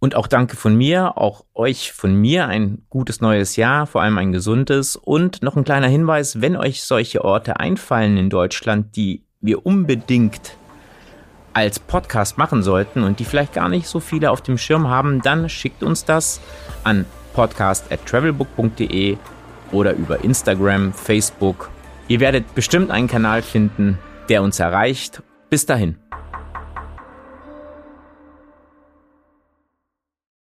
Und 0.00 0.16
auch 0.16 0.26
danke 0.26 0.58
von 0.58 0.76
mir, 0.76 1.16
auch 1.16 1.46
euch 1.54 1.92
von 1.92 2.14
mir 2.14 2.46
ein 2.46 2.84
gutes 2.90 3.22
neues 3.22 3.56
Jahr, 3.56 3.86
vor 3.86 4.02
allem 4.02 4.18
ein 4.18 4.32
gesundes. 4.32 4.96
Und 4.96 5.42
noch 5.42 5.56
ein 5.56 5.64
kleiner 5.64 5.88
Hinweis, 5.88 6.42
wenn 6.42 6.56
euch 6.58 6.82
solche 6.82 7.24
Orte 7.24 7.58
einfallen 7.58 8.18
in 8.18 8.28
Deutschland, 8.28 8.96
die 8.96 9.24
wir 9.40 9.64
unbedingt 9.64 10.58
als 11.54 11.78
Podcast 11.78 12.36
machen 12.36 12.62
sollten 12.62 13.02
und 13.02 13.18
die 13.18 13.24
vielleicht 13.24 13.54
gar 13.54 13.70
nicht 13.70 13.86
so 13.86 13.98
viele 13.98 14.30
auf 14.30 14.42
dem 14.42 14.58
Schirm 14.58 14.88
haben, 14.88 15.22
dann 15.22 15.48
schickt 15.48 15.82
uns 15.82 16.04
das 16.04 16.42
an 16.82 17.06
podcast@travelbook.de 17.32 19.16
oder 19.74 19.92
über 19.94 20.24
Instagram, 20.24 20.92
Facebook. 20.92 21.70
Ihr 22.08 22.20
werdet 22.20 22.54
bestimmt 22.54 22.90
einen 22.90 23.08
Kanal 23.08 23.42
finden, 23.42 23.98
der 24.28 24.42
uns 24.42 24.60
erreicht. 24.60 25.22
Bis 25.50 25.66
dahin. 25.66 25.96